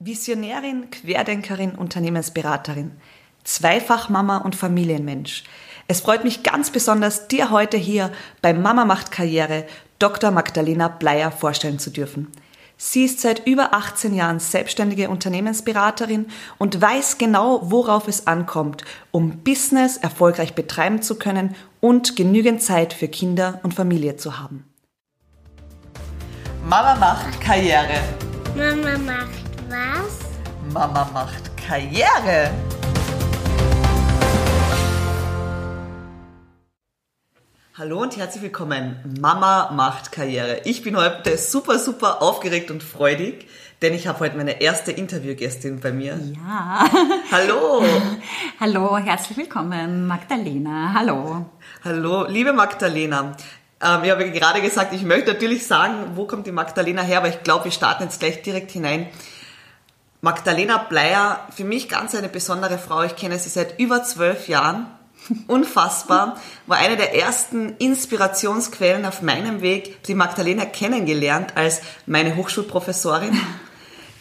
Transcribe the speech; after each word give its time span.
Visionärin, 0.00 0.90
Querdenkerin, 0.92 1.72
Unternehmensberaterin, 1.72 2.92
Zweifachmama 3.42 4.36
und 4.36 4.54
Familienmensch. 4.54 5.42
Es 5.88 6.02
freut 6.02 6.22
mich 6.22 6.44
ganz 6.44 6.70
besonders, 6.70 7.26
dir 7.26 7.50
heute 7.50 7.76
hier 7.76 8.12
bei 8.40 8.54
Mama 8.54 8.84
macht 8.84 9.10
Karriere 9.10 9.66
Dr. 9.98 10.30
Magdalena 10.30 10.86
Bleier 10.86 11.32
vorstellen 11.32 11.80
zu 11.80 11.90
dürfen. 11.90 12.28
Sie 12.76 13.06
ist 13.06 13.18
seit 13.18 13.44
über 13.44 13.74
18 13.74 14.14
Jahren 14.14 14.38
selbstständige 14.38 15.10
Unternehmensberaterin 15.10 16.26
und 16.58 16.80
weiß 16.80 17.18
genau, 17.18 17.60
worauf 17.64 18.06
es 18.06 18.28
ankommt, 18.28 18.84
um 19.10 19.38
Business 19.38 19.96
erfolgreich 19.96 20.54
betreiben 20.54 21.02
zu 21.02 21.16
können 21.16 21.56
und 21.80 22.14
genügend 22.14 22.62
Zeit 22.62 22.92
für 22.92 23.08
Kinder 23.08 23.58
und 23.64 23.74
Familie 23.74 24.16
zu 24.16 24.38
haben. 24.38 24.64
Mama 26.64 26.94
macht 26.94 27.40
Karriere. 27.40 27.98
Mama 28.54 28.96
macht 28.98 29.47
was? 29.68 30.18
Mama 30.72 31.08
macht 31.12 31.56
Karriere. 31.56 32.50
Hallo 37.76 38.02
und 38.02 38.16
herzlich 38.16 38.42
willkommen. 38.42 38.96
Mama 39.20 39.70
macht 39.72 40.10
Karriere. 40.10 40.62
Ich 40.64 40.82
bin 40.82 40.96
heute 40.96 41.36
super, 41.36 41.78
super 41.78 42.22
aufgeregt 42.22 42.70
und 42.70 42.82
freudig, 42.82 43.46
denn 43.82 43.94
ich 43.94 44.06
habe 44.08 44.20
heute 44.20 44.36
meine 44.36 44.60
erste 44.60 44.90
Interviewgästin 44.90 45.80
bei 45.80 45.92
mir. 45.92 46.18
Ja. 46.18 46.88
Hallo. 47.30 47.84
Hallo, 48.60 48.96
herzlich 48.96 49.38
willkommen, 49.38 50.06
Magdalena. 50.06 50.94
Hallo. 50.94 51.46
Hallo, 51.84 52.26
liebe 52.26 52.52
Magdalena. 52.52 53.36
Ähm, 53.80 54.00
ich 54.02 54.10
habe 54.10 54.30
gerade 54.30 54.60
gesagt, 54.60 54.92
ich 54.94 55.02
möchte 55.02 55.34
natürlich 55.34 55.66
sagen, 55.66 56.12
wo 56.14 56.26
kommt 56.26 56.46
die 56.46 56.52
Magdalena 56.52 57.02
her, 57.02 57.18
aber 57.18 57.28
ich 57.28 57.42
glaube, 57.42 57.66
wir 57.66 57.72
starten 57.72 58.04
jetzt 58.04 58.18
gleich 58.18 58.42
direkt 58.42 58.72
hinein. 58.72 59.08
Magdalena 60.20 60.78
Bleier, 60.78 61.46
für 61.54 61.64
mich 61.64 61.88
ganz 61.88 62.14
eine 62.14 62.28
besondere 62.28 62.78
Frau. 62.78 63.02
Ich 63.02 63.16
kenne 63.16 63.38
sie 63.38 63.48
seit 63.48 63.78
über 63.78 64.02
zwölf 64.02 64.48
Jahren 64.48 64.86
Unfassbar. 65.46 66.40
War 66.66 66.78
eine 66.78 66.96
der 66.96 67.14
ersten 67.14 67.76
Inspirationsquellen 67.78 69.04
auf 69.04 69.22
meinem 69.22 69.60
Weg, 69.60 70.02
die 70.04 70.14
Magdalena 70.14 70.64
kennengelernt 70.64 71.52
als 71.56 71.80
meine 72.06 72.36
Hochschulprofessorin. 72.36 73.38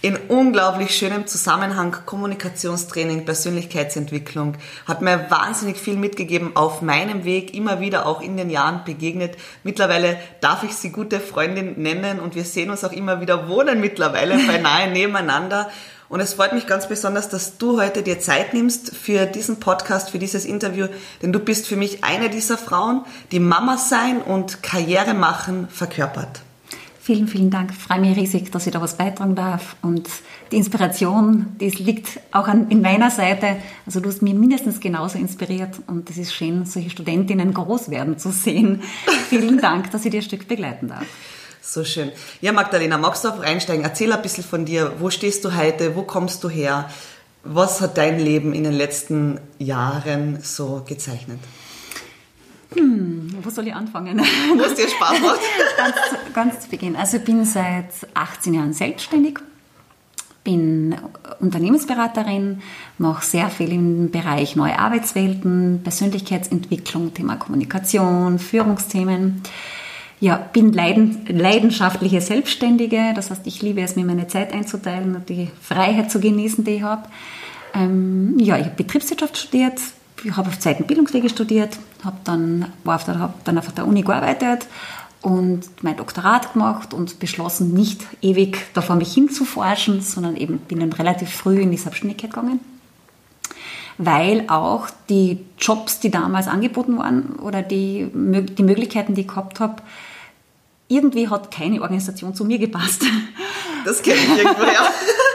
In 0.04 0.16
unglaublich 0.28 0.96
schönem 0.96 1.26
Zusammenhang 1.26 1.96
Kommunikationstraining, 2.06 3.26
Persönlichkeitsentwicklung, 3.26 4.56
hat 4.86 5.02
mir 5.02 5.26
wahnsinnig 5.32 5.78
viel 5.78 5.96
mitgegeben 5.96 6.56
auf 6.56 6.84
meinem 6.84 7.26
Weg, 7.26 7.56
immer 7.56 7.80
wieder 7.80 8.06
auch 8.06 8.22
in 8.22 8.38
den 8.38 8.52
Jahren 8.52 8.84
begegnet. 8.86 9.38
Mittlerweile 9.64 10.20
darf 10.40 10.62
ich 10.62 10.76
sie 10.76 10.92
gute 10.92 11.20
Freundin 11.20 11.82
nennen 11.82 12.20
und 12.20 12.36
wir 12.36 12.44
sehen 12.44 12.70
uns 12.70 12.84
auch 12.84 12.92
immer 12.92 13.22
wieder 13.22 13.50
wohnen 13.50 13.82
mittlerweile 13.82 14.38
beinahe 14.48 14.92
nebeneinander. 14.92 15.72
Und 16.10 16.20
es 16.20 16.36
freut 16.36 16.54
mich 16.54 16.68
ganz 16.68 16.88
besonders, 16.88 17.30
dass 17.30 17.58
du 17.58 17.82
heute 17.82 18.04
dir 18.04 18.20
Zeit 18.20 18.54
nimmst 18.54 18.96
für 18.96 19.26
diesen 19.26 19.60
Podcast, 19.60 20.12
für 20.12 20.20
dieses 20.20 20.46
Interview, 20.46 20.88
denn 21.24 21.34
du 21.34 21.40
bist 21.40 21.66
für 21.66 21.76
mich 21.76 22.04
eine 22.04 22.30
dieser 22.30 22.60
Frauen, 22.60 23.04
die 23.32 23.40
Mama 23.40 23.78
sein 23.78 24.22
und 24.22 24.62
Karriere 24.62 25.16
machen 25.16 25.68
verkörpert. 25.70 26.44
Vielen, 27.08 27.30
vielen 27.30 27.50
Dank. 27.50 27.72
Ich 27.72 27.78
freue 27.78 28.02
mich 28.02 28.18
riesig, 28.18 28.52
dass 28.52 28.68
ich 28.68 28.74
da 28.74 28.82
was 28.82 28.98
beitragen 28.98 29.34
darf. 29.34 29.78
Und 29.82 30.10
die 30.52 30.58
Inspiration, 30.58 31.56
die 31.58 31.70
liegt 31.70 32.20
auch 32.34 32.50
an, 32.50 32.70
in 32.70 32.82
meiner 32.82 33.10
Seite. 33.12 33.56
Also 33.86 34.02
du 34.02 34.10
hast 34.10 34.22
mir 34.22 34.34
mindestens 34.34 34.82
genauso 34.82 35.18
inspiriert 35.18 35.74
und 35.88 36.10
es 36.10 36.18
ist 36.18 36.34
schön, 36.34 36.66
solche 36.66 36.90
Studentinnen 36.90 37.54
groß 37.54 37.92
werden 37.92 38.18
zu 38.18 38.34
sehen. 38.34 38.82
vielen 39.30 39.62
Dank, 39.62 39.90
dass 39.92 40.04
ich 40.04 40.12
dir 40.12 40.20
ein 40.20 40.24
Stück 40.24 40.50
begleiten 40.50 40.90
darf. 40.90 41.06
So 41.62 41.86
schön. 41.86 42.12
Ja, 42.42 42.52
Magdalena, 42.52 42.98
magst 42.98 43.24
du 43.24 43.30
auch 43.30 43.40
einsteigen? 43.40 43.86
Erzähl 43.86 44.12
ein 44.12 44.22
bisschen 44.22 44.44
von 44.44 44.66
dir. 44.66 44.92
Wo 45.00 45.10
stehst 45.10 45.46
du 45.46 45.56
heute? 45.56 45.96
Wo 45.96 46.02
kommst 46.02 46.44
du 46.44 46.50
her? 46.50 46.90
Was 47.46 47.80
hat 47.80 47.98
dein 47.98 48.20
Leben 48.20 48.54
in 48.54 48.66
den 48.66 48.74
letzten 48.74 49.40
Jahren 49.60 50.40
so 50.42 50.84
gezeichnet? 50.86 51.40
Hm, 52.76 53.30
wo 53.42 53.50
soll 53.50 53.68
ich 53.68 53.74
anfangen? 53.74 54.20
Wo 54.20 54.64
es 54.64 54.76
dir 54.76 54.88
Spaß 54.88 55.22
macht. 55.22 55.40
ganz, 55.78 55.96
ganz 56.34 56.60
zu 56.62 56.70
Beginn. 56.70 56.96
Also 56.96 57.18
ich 57.18 57.24
bin 57.24 57.46
seit 57.46 57.90
18 58.14 58.54
Jahren 58.54 58.74
selbstständig, 58.74 59.40
bin 60.44 60.96
Unternehmensberaterin, 61.40 62.62
mache 62.98 63.26
sehr 63.26 63.50
viel 63.50 63.72
im 63.72 64.12
Bereich 64.12 64.56
neue 64.56 64.80
Arbeitswelten, 64.80 65.82
Persönlichkeitsentwicklung, 65.84 67.14
Thema 67.14 67.36
Kommunikation, 67.38 68.40
Führungsthemen. 68.40 69.44
Ja, 70.20 70.38
bin 70.38 70.74
leiden, 70.74 71.26
leidenschaftliche 71.28 72.22
Selbstständige, 72.22 73.14
das 73.16 73.30
heißt, 73.30 73.46
ich 73.46 73.62
liebe 73.62 73.82
es, 73.82 73.96
mir 73.96 74.04
meine 74.04 74.28
Zeit 74.28 74.52
einzuteilen 74.52 75.16
und 75.16 75.30
die 75.30 75.50
Freiheit 75.62 76.10
zu 76.10 76.20
genießen, 76.20 76.64
die 76.64 76.78
ich 76.78 76.82
habe. 76.82 77.04
Ähm, 77.76 78.36
ja, 78.40 78.58
ich 78.58 78.66
habe 78.66 78.76
Betriebswirtschaft 78.76 79.38
studiert, 79.38 79.80
habe 80.32 80.50
auf 80.50 80.60
Zeit- 80.60 80.80
und 80.80 80.88
Bildungswege 80.88 81.30
studiert, 81.30 81.78
habe 82.04 82.18
dann, 82.24 82.72
war 82.84 82.96
auf 82.96 83.04
der, 83.04 83.20
hab 83.20 83.44
dann 83.46 83.58
auf 83.58 83.72
der 83.72 83.88
Uni 83.88 84.02
gearbeitet 84.02 84.68
und 85.22 85.62
mein 85.82 85.98
Doktorat 85.98 86.54
gemacht 86.54 86.94
und 86.94 87.20
beschlossen, 87.20 87.74
nicht 87.74 88.02
ewig 88.22 88.58
da 88.74 88.82
vor 88.82 88.96
mich 88.96 89.14
hinzuforschen, 89.14 90.02
sondern 90.02 90.36
eben 90.36 90.60
bin 90.60 90.80
dann 90.80 90.94
relativ 90.94 91.30
früh 91.30 91.62
in 91.62 91.72
die 91.72 91.78
Selbstständigkeit 91.78 92.32
gegangen 92.32 92.60
weil 93.98 94.46
auch 94.48 94.88
die 95.10 95.40
Jobs, 95.58 96.00
die 96.00 96.12
damals 96.12 96.48
angeboten 96.48 96.98
waren 96.98 97.38
oder 97.38 97.62
die, 97.64 98.08
die 98.14 98.64
Möglichkeiten, 98.64 99.16
die 99.16 99.22
ich 99.22 99.28
gehabt 99.28 99.60
habe, 99.60 99.82
irgendwie 100.88 101.28
hat 101.28 101.52
keine 101.52 101.82
Organisation 101.82 102.34
zu 102.34 102.46
mir 102.46 102.60
gepasst. 102.60 103.04
Das 103.86 104.02
kenne 104.02 104.18
ich 104.18 104.38
irgendwo, 104.38 104.64
ja. 104.64 104.72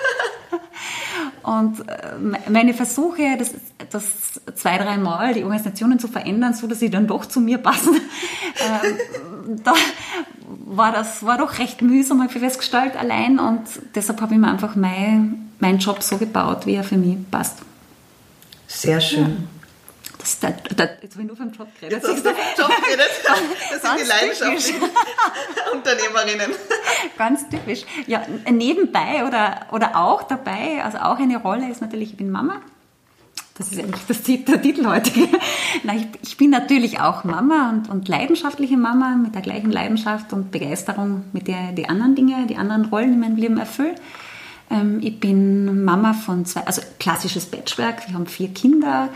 Und 1.42 1.80
äh, 1.88 2.50
meine 2.50 2.74
Versuche, 2.74 3.36
das, 3.38 3.52
das 3.90 4.40
zwei, 4.54 4.78
drei 4.78 4.96
Mal 4.96 5.34
die 5.34 5.42
Organisationen 5.42 5.98
zu 5.98 6.08
verändern, 6.08 6.54
so 6.54 6.66
dass 6.66 6.80
sie 6.80 6.90
dann 6.90 7.06
doch 7.06 7.26
zu 7.26 7.40
mir 7.40 7.58
passen, 7.58 7.94
ähm, 7.96 9.60
da 9.64 9.74
war 10.66 10.92
das 10.92 11.24
war 11.24 11.38
doch 11.38 11.58
recht 11.58 11.82
mühsam, 11.82 12.22
habe 12.22 12.32
ich 12.32 12.38
festgestellt, 12.38 12.96
allein. 12.96 13.38
Und 13.38 13.62
deshalb 13.94 14.20
habe 14.20 14.34
ich 14.34 14.40
mir 14.40 14.48
einfach 14.48 14.76
mein, 14.76 15.50
meinen 15.58 15.78
Job 15.78 16.02
so 16.02 16.18
gebaut, 16.18 16.66
wie 16.66 16.74
er 16.74 16.84
für 16.84 16.96
mich 16.96 17.18
passt. 17.30 17.58
Sehr 18.66 19.00
schön. 19.00 19.30
Ja. 19.30 19.61
Das, 20.22 20.38
das, 20.38 20.52
das, 20.76 20.88
jetzt 21.02 21.18
wenn 21.18 21.26
du 21.26 21.34
vom 21.34 21.50
Job 21.50 21.66
geredet 21.80 22.00
Jetzt 22.00 22.08
hast 22.08 22.24
du 22.24 22.30
vom 22.30 22.44
Job 22.56 22.70
geredet. 22.84 23.10
Das 23.72 23.82
sind 23.82 24.00
die 24.00 24.08
leidenschaftlichen 24.08 24.82
Unternehmerinnen. 25.72 26.52
Ganz 27.18 27.48
typisch. 27.48 27.84
Ja, 28.06 28.22
nebenbei 28.48 29.26
oder, 29.26 29.66
oder 29.72 29.96
auch 29.96 30.22
dabei, 30.22 30.84
also 30.84 30.98
auch 30.98 31.18
eine 31.18 31.38
Rolle 31.38 31.68
ist 31.68 31.80
natürlich, 31.80 32.10
ich 32.10 32.16
bin 32.16 32.30
Mama. 32.30 32.60
Das 33.58 33.72
ist 33.72 33.80
eigentlich 33.80 34.06
das, 34.06 34.22
der 34.22 34.62
Titel 34.62 34.86
heute. 34.86 35.10
Nein, 35.82 36.08
ich, 36.22 36.28
ich, 36.30 36.36
bin 36.36 36.50
natürlich 36.50 37.00
auch 37.00 37.24
Mama 37.24 37.70
und, 37.70 37.90
und, 37.90 38.08
leidenschaftliche 38.08 38.76
Mama 38.76 39.16
mit 39.16 39.34
der 39.34 39.42
gleichen 39.42 39.72
Leidenschaft 39.72 40.32
und 40.32 40.52
Begeisterung, 40.52 41.24
mit 41.32 41.48
der 41.48 41.72
die 41.72 41.88
anderen 41.88 42.14
Dinge, 42.14 42.46
die 42.46 42.56
anderen 42.56 42.84
Rollen 42.86 43.14
in 43.14 43.20
meinem 43.20 43.36
Leben 43.36 43.58
erfülle. 43.58 43.94
Ähm, 44.72 45.00
ich 45.02 45.20
bin 45.20 45.84
Mama 45.84 46.14
von 46.14 46.46
zwei, 46.46 46.62
also 46.66 46.82
klassisches 46.98 47.46
Patchwork. 47.46 48.08
Wir 48.08 48.14
haben 48.14 48.26
vier 48.26 48.48
Kinder, 48.48 49.10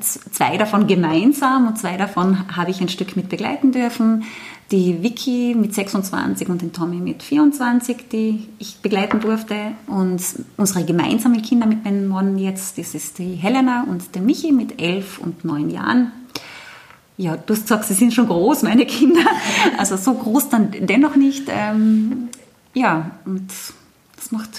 zwei 0.00 0.56
davon 0.56 0.86
gemeinsam 0.86 1.66
und 1.66 1.78
zwei 1.78 1.96
davon 1.96 2.56
habe 2.56 2.70
ich 2.70 2.80
ein 2.80 2.88
Stück 2.88 3.16
mit 3.16 3.28
begleiten 3.28 3.72
dürfen. 3.72 4.24
Die 4.70 5.02
Vicky 5.02 5.56
mit 5.56 5.74
26 5.74 6.48
und 6.48 6.62
den 6.62 6.72
Tommy 6.72 6.98
mit 6.98 7.24
24, 7.24 8.08
die 8.12 8.46
ich 8.60 8.76
begleiten 8.76 9.18
durfte. 9.18 9.72
Und 9.88 10.22
unsere 10.56 10.84
gemeinsamen 10.84 11.42
Kinder 11.42 11.66
mit 11.66 11.84
meinem 11.84 12.06
Mann 12.06 12.38
jetzt, 12.38 12.78
das 12.78 12.94
ist 12.94 13.18
die 13.18 13.34
Helena 13.34 13.84
und 13.88 14.14
der 14.14 14.22
Michi 14.22 14.52
mit 14.52 14.80
elf 14.80 15.18
und 15.18 15.44
neun 15.44 15.70
Jahren. 15.70 16.12
Ja, 17.16 17.36
du 17.36 17.52
hast 17.52 17.62
gesagt, 17.62 17.84
sie 17.84 17.94
sind 17.94 18.14
schon 18.14 18.28
groß, 18.28 18.62
meine 18.62 18.86
Kinder. 18.86 19.20
Also 19.76 19.96
so 19.96 20.14
groß 20.14 20.50
dann 20.50 20.70
dennoch 20.70 21.16
nicht. 21.16 21.48
Ähm, 21.48 22.28
ja, 22.72 23.10
und 23.24 23.50
das 24.20 24.32
macht 24.32 24.50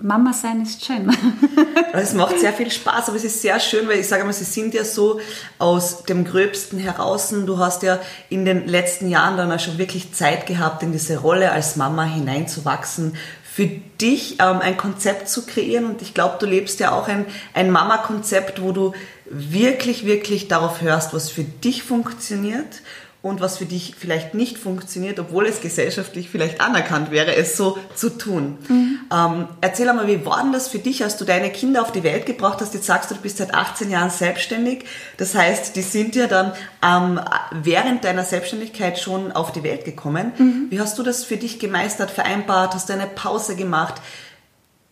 Mama 0.00 0.32
sein 0.32 0.62
ist 0.62 0.84
schön. 0.84 1.12
es 1.92 2.14
macht 2.14 2.38
sehr 2.38 2.52
viel 2.52 2.70
Spaß, 2.70 3.08
aber 3.08 3.16
es 3.16 3.24
ist 3.24 3.42
sehr 3.42 3.58
schön, 3.58 3.88
weil 3.88 3.98
ich 3.98 4.06
sage 4.06 4.22
mal, 4.22 4.32
sie 4.32 4.44
sind 4.44 4.72
ja 4.72 4.84
so 4.84 5.20
aus 5.58 6.04
dem 6.04 6.24
Gröbsten 6.24 6.78
heraus. 6.78 7.30
Du 7.30 7.58
hast 7.58 7.82
ja 7.82 7.98
in 8.28 8.44
den 8.44 8.68
letzten 8.68 9.08
Jahren 9.08 9.36
dann 9.36 9.50
auch 9.50 9.58
schon 9.58 9.78
wirklich 9.78 10.12
Zeit 10.12 10.46
gehabt, 10.46 10.84
in 10.84 10.92
diese 10.92 11.18
Rolle 11.18 11.50
als 11.50 11.74
Mama 11.74 12.04
hineinzuwachsen, 12.04 13.16
für 13.42 13.66
dich 13.66 14.38
ähm, 14.38 14.60
ein 14.60 14.76
Konzept 14.76 15.28
zu 15.28 15.44
kreieren. 15.44 15.86
Und 15.86 16.02
ich 16.02 16.14
glaube, 16.14 16.36
du 16.38 16.46
lebst 16.46 16.78
ja 16.78 16.92
auch 16.92 17.08
ein, 17.08 17.26
ein 17.52 17.72
Mama-Konzept, 17.72 18.62
wo 18.62 18.70
du 18.70 18.92
wirklich, 19.28 20.06
wirklich 20.06 20.46
darauf 20.46 20.82
hörst, 20.82 21.12
was 21.14 21.30
für 21.30 21.42
dich 21.42 21.82
funktioniert 21.82 22.80
und 23.22 23.40
was 23.40 23.58
für 23.58 23.66
dich 23.66 23.94
vielleicht 23.98 24.32
nicht 24.32 24.56
funktioniert, 24.56 25.18
obwohl 25.18 25.46
es 25.46 25.60
gesellschaftlich 25.60 26.30
vielleicht 26.30 26.60
anerkannt 26.60 27.10
wäre, 27.10 27.36
es 27.36 27.56
so 27.56 27.76
zu 27.94 28.16
tun. 28.16 28.56
Mhm. 28.68 28.98
Ähm, 29.12 29.48
erzähl 29.60 29.88
einmal, 29.90 30.06
wie 30.06 30.24
war 30.24 30.42
denn 30.42 30.52
das 30.52 30.68
für 30.68 30.78
dich, 30.78 31.04
als 31.04 31.18
du 31.18 31.26
deine 31.26 31.50
Kinder 31.50 31.82
auf 31.82 31.92
die 31.92 32.02
Welt 32.02 32.24
gebracht 32.24 32.60
hast? 32.62 32.72
Jetzt 32.72 32.86
sagst 32.86 33.10
du, 33.10 33.14
du 33.14 33.20
bist 33.20 33.36
seit 33.36 33.52
18 33.52 33.90
Jahren 33.90 34.08
selbstständig. 34.08 34.84
Das 35.18 35.34
heißt, 35.34 35.76
die 35.76 35.82
sind 35.82 36.16
ja 36.16 36.28
dann 36.28 36.52
ähm, 36.82 37.20
während 37.52 38.04
deiner 38.04 38.24
Selbstständigkeit 38.24 38.98
schon 38.98 39.32
auf 39.32 39.52
die 39.52 39.62
Welt 39.62 39.84
gekommen. 39.84 40.32
Mhm. 40.38 40.66
Wie 40.70 40.80
hast 40.80 40.98
du 40.98 41.02
das 41.02 41.22
für 41.24 41.36
dich 41.36 41.58
gemeistert, 41.58 42.10
vereinbart? 42.10 42.74
Hast 42.74 42.88
du 42.88 42.94
eine 42.94 43.06
Pause 43.06 43.54
gemacht? 43.54 44.00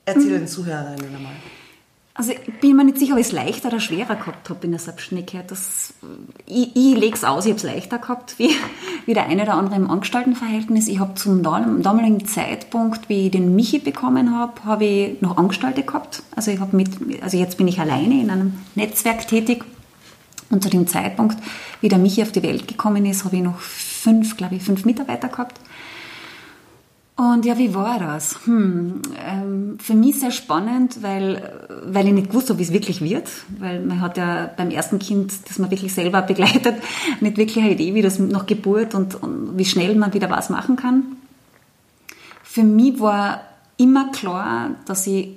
Erzähl 0.05 0.31
den 0.31 0.49
Zuhörerinnen 0.49 1.17
einmal. 1.17 1.33
Also 2.19 2.32
ich 2.32 2.61
bin 2.61 2.75
mir 2.75 2.82
nicht 2.82 2.99
sicher, 2.99 3.12
ob 3.12 3.20
ich 3.20 3.29
es 3.29 3.32
leichter 3.32 3.69
oder 3.69 3.79
schwerer 3.79 4.17
gehabt 4.17 4.50
habe 4.50 4.65
in 4.65 4.73
der 4.73 4.81
Selbstständigkeit. 4.81 5.49
Das, 5.53 5.94
ich 6.47 6.75
ich 6.75 6.97
lege 6.97 7.15
es 7.15 7.23
aus, 7.23 7.47
ich 7.47 7.53
habe 7.53 7.59
es 7.59 7.62
leichter 7.62 7.99
gehabt 7.99 8.41
wie, 8.41 8.50
wie 9.06 9.15
der 9.15 9.26
eine 9.26 9.44
oder 9.44 9.55
andere 9.55 9.76
im 9.76 9.88
Angestelltenverhältnis. 9.88 10.88
Ich 10.88 10.99
habe 10.99 11.15
zum 11.15 11.44
damaligen 11.44 12.26
Zeitpunkt, 12.26 13.09
wie 13.09 13.26
ich 13.26 13.31
den 13.31 13.55
Michi 13.55 13.79
bekommen 13.79 14.37
habe, 14.37 14.65
habe 14.65 14.85
ich 14.85 15.23
noch 15.23 15.37
Angestellte 15.37 15.85
gehabt. 15.85 16.25
Also, 16.35 16.50
ich 16.50 16.59
habe 16.59 16.75
mit, 16.75 16.91
also 17.23 17.37
jetzt 17.37 17.56
bin 17.56 17.69
ich 17.69 17.79
alleine 17.79 18.21
in 18.21 18.31
einem 18.31 18.55
Netzwerk 18.75 19.29
tätig. 19.29 19.64
Und 20.50 20.64
zu 20.64 20.71
dem 20.71 20.88
Zeitpunkt, 20.88 21.38
wie 21.81 21.88
der 21.88 21.99
Michi 21.99 22.23
auf 22.23 22.32
die 22.32 22.43
Welt 22.43 22.67
gekommen 22.67 23.06
ist, 23.06 23.25
habe 23.25 23.37
ich 23.37 23.43
noch 23.43 23.61
fünf, 23.61 24.37
glaube 24.37 24.56
ich, 24.56 24.62
fünf 24.64 24.85
Mitarbeiter 24.85 25.29
gehabt. 25.29 25.61
Und 27.19 27.44
ja, 27.44 27.59
wie 27.59 27.75
war 27.75 27.99
das? 27.99 28.38
Hm, 28.44 29.03
ähm, 29.20 29.79
für 29.81 29.94
mich 29.94 30.20
sehr 30.20 30.31
spannend, 30.31 31.03
weil, 31.03 31.67
weil 31.85 32.06
ich 32.06 32.12
nicht 32.12 32.29
gewusst 32.29 32.49
habe, 32.49 32.61
wie 32.61 32.62
es 32.62 32.73
wirklich 32.73 33.00
wird. 33.00 33.29
Weil 33.59 33.81
man 33.81 34.00
hat 34.00 34.17
ja 34.17 34.49
beim 34.56 34.70
ersten 34.70 35.00
Kind, 35.00 35.32
das 35.49 35.59
man 35.59 35.69
wirklich 35.69 35.93
selber 35.93 36.23
begleitet, 36.23 36.76
nicht 37.20 37.37
wirklich 37.37 37.59
eine 37.59 37.73
Idee, 37.73 37.94
wie 37.94 38.03
das 38.03 38.20
nach 38.20 38.47
Geburt 38.47 38.94
und, 38.94 39.20
und 39.20 39.59
wie 39.59 39.65
schnell 39.65 39.97
man 39.97 40.15
wieder 40.15 40.31
was 40.31 40.49
machen 40.49 40.76
kann. 40.76 41.17
Für 42.44 42.62
mich 42.62 43.00
war 43.00 43.41
immer 43.79 44.12
klar, 44.12 44.76
dass 44.87 45.05
ich 45.09 45.31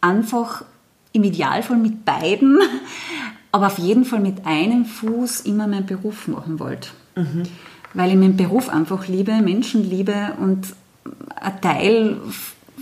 einfach 0.00 0.64
im 1.12 1.22
Idealfall 1.22 1.76
mit 1.76 2.06
beiden, 2.06 2.60
aber 3.52 3.66
auf 3.66 3.78
jeden 3.78 4.06
Fall 4.06 4.20
mit 4.20 4.46
einem 4.46 4.86
Fuß 4.86 5.40
immer 5.40 5.66
meinen 5.66 5.84
Beruf 5.84 6.28
machen 6.28 6.58
wollte. 6.58 6.88
Mhm. 7.14 7.42
Weil 7.92 8.08
ich 8.08 8.16
meinen 8.16 8.38
Beruf 8.38 8.70
einfach 8.70 9.06
liebe, 9.06 9.32
Menschen 9.42 9.84
liebe 9.84 10.32
und 10.40 10.79
ein 11.36 11.60
Teil 11.60 12.16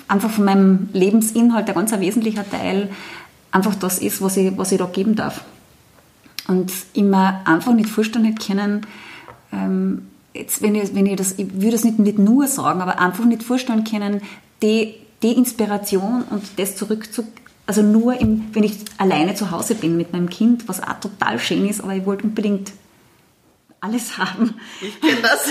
einfach 0.07 0.31
von 0.31 0.45
meinem 0.45 0.89
Lebensinhalt, 0.93 1.69
ein 1.69 1.75
ganz 1.75 1.93
wesentlicher 1.93 2.49
Teil, 2.49 2.91
einfach 3.51 3.75
das 3.75 3.99
ist, 3.99 4.23
was 4.23 4.37
ich, 4.37 4.57
was 4.57 4.73
ich 4.73 4.79
da 4.79 4.87
geben 4.87 5.15
darf. 5.15 5.45
Und 6.47 6.73
ich 6.95 7.03
mir 7.03 7.47
einfach 7.47 7.75
nicht 7.75 7.91
vorstellen 7.91 8.35
können, 8.35 8.87
ähm, 9.53 10.09
jetzt, 10.35 10.63
wenn 10.63 10.75
ich, 10.75 10.95
wenn 10.95 11.07
ich 11.07 11.17
das, 11.17 11.33
ich 11.39 11.53
würde 11.55 11.73
das 11.73 11.85
nicht, 11.85 11.99
nicht 11.99 12.19
nur 12.19 12.47
sagen, 12.47 12.81
aber 12.81 12.99
einfach 12.99 13.25
nicht 13.25 13.43
vorstellen 13.43 13.85
können, 13.85 14.23
die, 14.63 14.95
die 15.23 15.33
Inspiration 15.33 16.25
und 16.31 16.43
das 16.57 16.77
zurückzu, 16.77 17.25
also 17.67 17.83
nur 17.83 18.19
im, 18.19 18.47
wenn 18.55 18.65
ich 18.65 18.79
alleine 18.97 19.35
zu 19.35 19.51
Hause 19.51 19.75
bin 19.75 19.97
mit 19.97 20.13
meinem 20.13 20.31
Kind, 20.31 20.69
was 20.69 20.83
auch 20.83 21.01
total 21.01 21.39
schön 21.39 21.69
ist, 21.69 21.83
aber 21.83 21.95
ich 21.95 22.07
wollte 22.07 22.25
unbedingt 22.25 22.73
alles 23.81 24.17
haben. 24.19 24.55
Ich 24.81 25.01
kenne 25.01 25.21
das. 25.23 25.51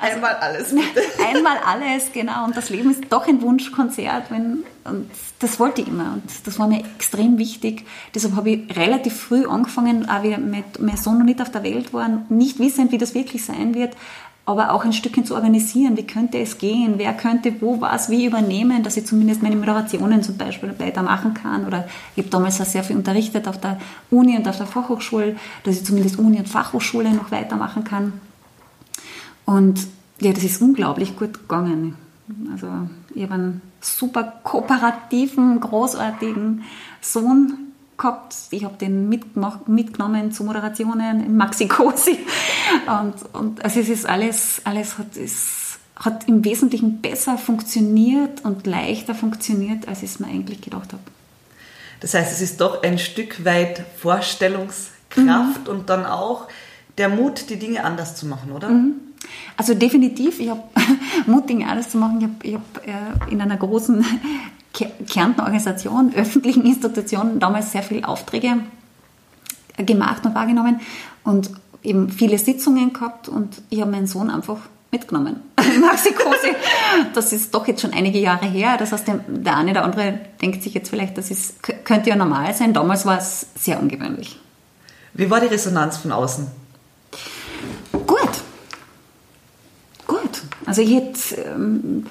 Also 0.00 0.16
einmal 0.16 0.34
alles, 0.36 0.70
bitte. 0.74 1.00
Einmal 1.24 1.56
alles, 1.58 2.12
genau. 2.12 2.44
Und 2.44 2.56
das 2.56 2.70
Leben 2.70 2.90
ist 2.90 3.04
doch 3.10 3.26
ein 3.26 3.42
Wunschkonzert. 3.42 4.30
Wenn, 4.30 4.64
und 4.84 5.10
das 5.38 5.58
wollte 5.60 5.82
ich 5.82 5.88
immer. 5.88 6.14
Und 6.14 6.22
das 6.44 6.58
war 6.58 6.68
mir 6.68 6.80
extrem 6.96 7.38
wichtig. 7.38 7.84
Deshalb 8.14 8.36
habe 8.36 8.50
ich 8.50 8.76
relativ 8.76 9.14
früh 9.14 9.46
angefangen, 9.46 10.08
auch 10.08 10.22
wie 10.22 10.36
mein 10.36 10.96
Sohn 10.96 11.18
noch 11.18 11.24
nicht 11.24 11.40
auf 11.40 11.50
der 11.50 11.62
Welt 11.62 11.92
war, 11.92 12.08
nicht 12.28 12.58
wissend, 12.58 12.92
wie 12.92 12.98
das 12.98 13.14
wirklich 13.14 13.44
sein 13.44 13.74
wird, 13.74 13.96
aber 14.46 14.72
auch 14.72 14.84
ein 14.84 14.92
Stückchen 14.92 15.24
zu 15.24 15.34
organisieren. 15.34 15.96
Wie 15.96 16.06
könnte 16.06 16.38
es 16.38 16.58
gehen? 16.58 16.94
Wer 16.98 17.14
könnte 17.14 17.60
wo 17.60 17.80
was 17.80 18.10
wie 18.10 18.26
übernehmen, 18.26 18.82
dass 18.82 18.96
ich 18.96 19.06
zumindest 19.06 19.42
meine 19.42 19.56
Moderationen 19.56 20.22
zum 20.22 20.36
Beispiel 20.36 20.74
weitermachen 20.78 21.32
kann? 21.34 21.66
Oder 21.66 21.88
ich 22.14 22.24
habe 22.24 22.30
damals 22.30 22.60
auch 22.60 22.66
sehr 22.66 22.84
viel 22.84 22.96
unterrichtet 22.96 23.48
auf 23.48 23.58
der 23.58 23.80
Uni 24.10 24.36
und 24.36 24.46
auf 24.46 24.58
der 24.58 24.66
Fachhochschule, 24.66 25.36
dass 25.62 25.76
ich 25.76 25.86
zumindest 25.86 26.18
Uni 26.18 26.38
und 26.38 26.48
Fachhochschule 26.48 27.10
noch 27.12 27.30
weitermachen 27.30 27.84
kann. 27.84 28.12
Und 29.44 29.86
ja, 30.20 30.32
das 30.32 30.44
ist 30.44 30.62
unglaublich 30.62 31.16
gut 31.16 31.34
gegangen. 31.34 31.96
Also 32.52 32.68
ich 33.14 33.22
habe 33.22 33.34
einen 33.34 33.62
super 33.80 34.40
kooperativen, 34.42 35.60
großartigen 35.60 36.64
Sohn 37.00 37.72
gehabt. 37.98 38.34
Ich 38.50 38.64
habe 38.64 38.76
den 38.76 39.08
mitgenommen 39.08 40.32
zu 40.32 40.44
Moderationen 40.44 41.24
in 41.24 41.36
Maxi 41.36 41.68
Cosi. 41.68 42.18
Und, 42.86 43.14
und 43.34 43.64
also 43.64 43.80
es 43.80 43.88
ist 43.88 44.06
alles, 44.06 44.62
alles 44.64 44.98
hat, 44.98 45.16
ist, 45.16 45.78
hat 45.96 46.26
im 46.28 46.44
Wesentlichen 46.44 47.00
besser 47.00 47.36
funktioniert 47.36 48.44
und 48.44 48.66
leichter 48.66 49.14
funktioniert, 49.14 49.86
als 49.86 50.02
ich 50.02 50.10
es 50.10 50.20
mir 50.20 50.28
eigentlich 50.28 50.60
gedacht 50.60 50.92
habe. 50.92 51.02
Das 52.00 52.14
heißt, 52.14 52.32
es 52.32 52.40
ist 52.40 52.60
doch 52.60 52.82
ein 52.82 52.98
Stück 52.98 53.44
weit 53.44 53.84
Vorstellungskraft 53.98 55.64
mhm. 55.64 55.68
und 55.68 55.90
dann 55.90 56.04
auch 56.04 56.48
der 56.98 57.08
Mut, 57.08 57.50
die 57.50 57.58
Dinge 57.58 57.84
anders 57.84 58.16
zu 58.16 58.26
machen, 58.26 58.52
oder? 58.52 58.68
Mhm. 58.68 58.94
Also 59.56 59.74
definitiv, 59.74 60.40
ich 60.40 60.50
habe 60.50 60.62
Mut, 61.26 61.48
Dinge 61.48 61.68
anders 61.68 61.90
zu 61.90 61.98
machen. 61.98 62.36
Ich 62.42 62.54
habe 62.54 62.62
hab, 62.62 62.86
äh, 63.28 63.32
in 63.32 63.40
einer 63.40 63.56
großen 63.56 64.04
Kärntner 64.72 65.44
Organisation, 65.44 66.12
öffentlichen 66.14 66.64
Institutionen 66.64 67.38
damals 67.38 67.72
sehr 67.72 67.82
viele 67.82 68.08
Aufträge 68.08 68.58
gemacht 69.76 70.24
und 70.26 70.34
wahrgenommen 70.34 70.80
und 71.22 71.50
eben 71.82 72.10
viele 72.10 72.38
Sitzungen 72.38 72.92
gehabt 72.92 73.28
und 73.28 73.62
ich 73.70 73.80
habe 73.80 73.90
meinen 73.90 74.06
Sohn 74.06 74.30
einfach 74.30 74.58
mitgenommen. 74.90 75.40
Maxi 75.80 76.12
Cosi. 76.12 76.54
Das 77.14 77.32
ist 77.32 77.52
doch 77.54 77.66
jetzt 77.66 77.82
schon 77.82 77.92
einige 77.92 78.18
Jahre 78.18 78.46
her. 78.46 78.76
Das 78.78 78.92
heißt, 78.92 79.06
der 79.28 79.56
eine 79.56 79.72
oder 79.72 79.84
andere 79.84 80.20
denkt 80.40 80.62
sich 80.62 80.74
jetzt 80.74 80.88
vielleicht, 80.88 81.18
das 81.18 81.30
ist, 81.30 81.62
könnte 81.84 82.10
ja 82.10 82.16
normal 82.16 82.54
sein. 82.54 82.72
Damals 82.72 83.04
war 83.04 83.18
es 83.18 83.46
sehr 83.56 83.80
ungewöhnlich. 83.80 84.38
Wie 85.12 85.30
war 85.30 85.40
die 85.40 85.46
Resonanz 85.46 85.96
von 85.96 86.12
außen? 86.12 86.46
Gut. 87.92 88.43
Also 90.66 90.82
hätte, 90.82 91.36
ähm, 91.36 92.06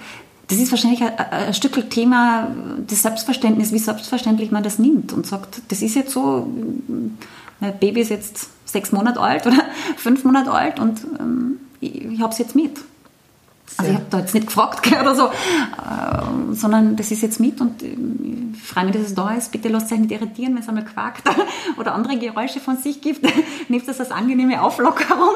das 0.47 0.59
ist 0.59 0.71
wahrscheinlich 0.71 1.01
ein, 1.01 1.17
ein 1.17 1.53
Stück 1.53 1.89
Thema 1.89 2.49
des 2.89 3.01
Selbstverständnisses, 3.01 3.73
wie 3.73 3.79
selbstverständlich 3.79 4.51
man 4.51 4.63
das 4.63 4.79
nimmt 4.79 5.13
und 5.13 5.25
sagt, 5.25 5.61
das 5.69 5.81
ist 5.81 5.95
jetzt 5.95 6.11
so, 6.11 6.47
mein 7.59 7.79
Baby 7.79 8.01
ist 8.01 8.09
jetzt 8.09 8.49
sechs 8.65 8.91
Monate 8.91 9.19
alt 9.19 9.47
oder 9.47 9.63
fünf 9.97 10.23
Monate 10.23 10.51
alt 10.51 10.79
und 10.79 11.05
ähm, 11.19 11.59
ich, 11.79 12.03
ich 12.05 12.21
habe 12.21 12.33
es 12.33 12.39
jetzt 12.39 12.55
mit. 12.55 12.79
Also 13.77 13.91
ich 13.91 13.97
habe 13.97 14.05
da 14.09 14.19
jetzt 14.19 14.33
nicht 14.33 14.47
gefragt 14.47 14.85
oder 15.01 15.15
so, 15.15 15.27
äh, 15.27 16.53
sondern 16.53 16.95
das 16.95 17.11
ist 17.11 17.21
jetzt 17.21 17.39
mit 17.39 17.59
und 17.59 17.81
ich 17.81 18.61
freue 18.61 18.85
mich, 18.85 18.93
dass 18.93 19.03
es 19.03 19.15
da 19.15 19.33
ist. 19.33 19.51
Bitte 19.51 19.69
lasst 19.69 19.91
euch 19.91 19.99
nicht 19.99 20.11
irritieren, 20.11 20.53
wenn 20.53 20.61
es 20.61 20.69
einmal 20.69 20.85
quakt 20.85 21.23
oder 21.77 21.95
andere 21.95 22.17
Geräusche 22.17 22.59
von 22.59 22.77
sich 22.77 23.01
gibt. 23.01 23.25
Nehmt 23.69 23.87
das 23.87 23.99
als 23.99 24.11
angenehme 24.11 24.61
Auflockerung 24.61 25.35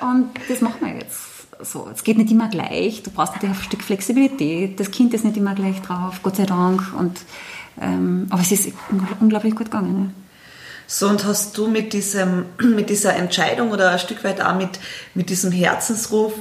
und 0.00 0.30
das 0.48 0.60
machen 0.60 0.80
wir 0.80 0.94
jetzt 0.94 1.37
so, 1.60 1.88
es 1.92 2.04
geht 2.04 2.18
nicht 2.18 2.30
immer 2.30 2.48
gleich, 2.48 3.02
du 3.02 3.10
brauchst 3.10 3.34
natürlich 3.34 3.56
ein 3.56 3.62
Stück 3.62 3.82
Flexibilität, 3.82 4.78
das 4.78 4.90
Kind 4.90 5.14
ist 5.14 5.24
nicht 5.24 5.36
immer 5.36 5.54
gleich 5.54 5.80
drauf, 5.82 6.20
Gott 6.22 6.36
sei 6.36 6.44
Dank. 6.44 6.94
Und, 6.96 7.20
ähm, 7.80 8.26
aber 8.30 8.42
es 8.42 8.52
ist 8.52 8.72
unglaublich 9.20 9.54
gut 9.54 9.66
gegangen. 9.66 10.00
Ne? 10.00 10.10
So, 10.86 11.08
und 11.08 11.24
hast 11.24 11.56
du 11.58 11.68
mit, 11.68 11.92
diesem, 11.92 12.46
mit 12.62 12.90
dieser 12.90 13.14
Entscheidung 13.16 13.70
oder 13.70 13.90
ein 13.90 13.98
Stück 13.98 14.24
weit 14.24 14.40
auch 14.40 14.54
mit, 14.54 14.78
mit 15.14 15.30
diesem 15.30 15.52
Herzensruf, 15.52 16.32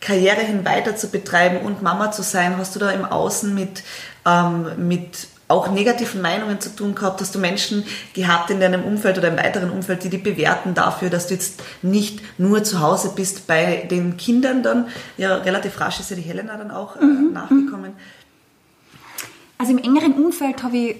Karriere 0.00 0.42
hin 0.42 0.64
weiter 0.64 0.94
zu 0.94 1.08
betreiben 1.08 1.64
und 1.64 1.82
Mama 1.82 2.12
zu 2.12 2.22
sein, 2.22 2.56
hast 2.58 2.74
du 2.76 2.78
da 2.78 2.90
im 2.90 3.04
Außen 3.04 3.54
mit, 3.54 3.82
ähm, 4.26 4.88
mit 4.88 5.28
auch 5.48 5.70
negativen 5.70 6.22
Meinungen 6.22 6.60
zu 6.60 6.74
tun 6.74 6.94
gehabt? 6.94 7.20
Hast 7.20 7.34
du 7.34 7.38
Menschen 7.38 7.84
gehabt 8.14 8.50
in 8.50 8.60
deinem 8.60 8.84
Umfeld 8.84 9.18
oder 9.18 9.28
im 9.28 9.36
weiteren 9.36 9.70
Umfeld, 9.70 10.02
die 10.04 10.10
dich 10.10 10.22
bewerten 10.22 10.74
dafür, 10.74 11.10
dass 11.10 11.28
du 11.28 11.34
jetzt 11.34 11.62
nicht 11.82 12.20
nur 12.38 12.64
zu 12.64 12.80
Hause 12.80 13.12
bist 13.14 13.46
bei 13.46 13.86
den 13.90 14.16
Kindern 14.16 14.62
dann? 14.62 14.88
Ja, 15.16 15.36
relativ 15.36 15.80
rasch 15.80 16.00
ist 16.00 16.10
ja 16.10 16.16
die 16.16 16.22
Helena 16.22 16.56
dann 16.56 16.70
auch 16.70 16.96
äh, 16.96 17.04
mhm. 17.04 17.32
nachgekommen. 17.32 17.92
Also 19.58 19.72
im 19.72 19.78
engeren 19.78 20.12
Umfeld 20.12 20.62
habe 20.62 20.76
ich 20.76 20.96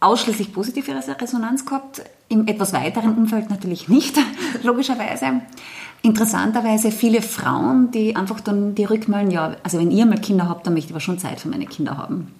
ausschließlich 0.00 0.52
positive 0.52 0.92
Resonanz 1.20 1.64
gehabt, 1.64 2.02
im 2.28 2.46
etwas 2.46 2.72
weiteren 2.72 3.16
Umfeld 3.16 3.50
natürlich 3.50 3.88
nicht, 3.88 4.16
logischerweise. 4.62 5.40
Interessanterweise 6.02 6.92
viele 6.92 7.22
Frauen, 7.22 7.90
die 7.90 8.14
einfach 8.14 8.38
dann 8.38 8.76
die 8.76 8.84
Rückmelden, 8.84 9.32
ja, 9.32 9.56
also 9.64 9.80
wenn 9.80 9.90
ihr 9.90 10.06
mal 10.06 10.20
Kinder 10.20 10.48
habt, 10.48 10.64
dann 10.64 10.74
möchte 10.74 10.90
ich 10.90 10.92
aber 10.92 11.00
schon 11.00 11.18
Zeit 11.18 11.40
für 11.40 11.48
meine 11.48 11.66
Kinder 11.66 11.96
haben 11.96 12.37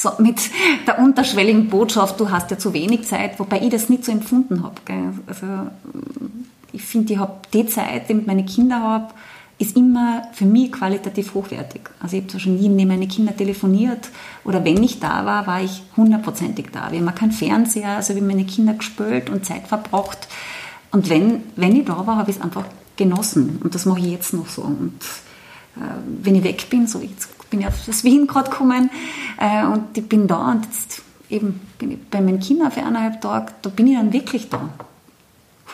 so 0.00 0.12
mit 0.18 0.40
der 0.86 0.98
unterschwelligen 0.98 1.68
Botschaft, 1.68 2.18
du 2.18 2.30
hast 2.30 2.50
ja 2.50 2.58
zu 2.58 2.72
wenig 2.72 3.04
Zeit, 3.04 3.38
wobei 3.38 3.60
ich 3.60 3.68
das 3.68 3.90
nicht 3.90 4.04
so 4.04 4.12
empfunden 4.12 4.62
habe. 4.62 4.76
Also 5.26 5.46
ich 6.72 6.82
finde, 6.82 7.12
ich 7.12 7.18
habe 7.18 7.34
die 7.52 7.66
Zeit, 7.66 8.08
die 8.08 8.12
ich 8.12 8.18
mit 8.18 8.26
meinen 8.26 8.46
Kindern 8.46 8.82
habe, 8.82 9.14
ist 9.58 9.76
immer 9.76 10.22
für 10.32 10.46
mich 10.46 10.72
qualitativ 10.72 11.34
hochwertig. 11.34 11.82
Also 12.00 12.16
ich 12.16 12.22
habe 12.22 12.32
zwar 12.32 12.40
schon 12.40 12.56
nie 12.56 12.68
neben 12.68 12.88
meine 12.88 13.08
Kinder 13.08 13.36
telefoniert 13.36 14.08
oder 14.44 14.64
wenn 14.64 14.82
ich 14.82 15.00
da 15.00 15.26
war, 15.26 15.46
war 15.46 15.62
ich 15.62 15.82
hundertprozentig 15.98 16.68
da. 16.72 16.90
Wir 16.90 17.00
haben 17.00 17.14
keinen 17.14 17.32
Fernseher, 17.32 17.96
also 17.96 18.14
wir 18.14 18.22
haben 18.22 18.28
meine 18.28 18.46
Kinder 18.46 18.72
gespielt 18.72 19.28
und 19.28 19.44
Zeit 19.44 19.68
verbracht. 19.68 20.28
Und 20.92 21.10
wenn, 21.10 21.42
wenn 21.56 21.76
ich 21.76 21.84
da 21.84 22.06
war, 22.06 22.16
habe 22.16 22.30
ich 22.30 22.38
es 22.38 22.42
einfach 22.42 22.64
genossen. 22.96 23.60
Und 23.62 23.74
das 23.74 23.84
mache 23.84 24.00
ich 24.00 24.06
jetzt 24.06 24.32
noch 24.32 24.48
so. 24.48 24.62
Und 24.62 24.94
äh, 25.76 25.80
wenn 26.22 26.36
ich 26.36 26.44
weg 26.44 26.70
bin, 26.70 26.86
so 26.86 27.00
jetzt 27.00 27.28
bin 27.50 27.60
ja 27.60 27.68
aus 27.68 28.04
Wien 28.04 28.26
gerade 28.26 28.50
gekommen 28.50 28.90
äh, 29.38 29.64
und 29.66 29.96
ich 29.96 30.08
bin 30.08 30.26
da 30.26 30.52
und 30.52 30.64
jetzt 30.66 31.02
eben 31.28 31.60
bin 31.78 31.92
ich 31.92 31.98
bei 32.10 32.20
meinen 32.20 32.40
Kindern 32.40 32.70
für 32.70 32.80
eineinhalb 32.80 33.20
Tage, 33.20 33.52
da 33.62 33.70
bin 33.70 33.86
ich 33.86 33.96
dann 33.96 34.12
wirklich 34.12 34.48
da. 34.48 34.68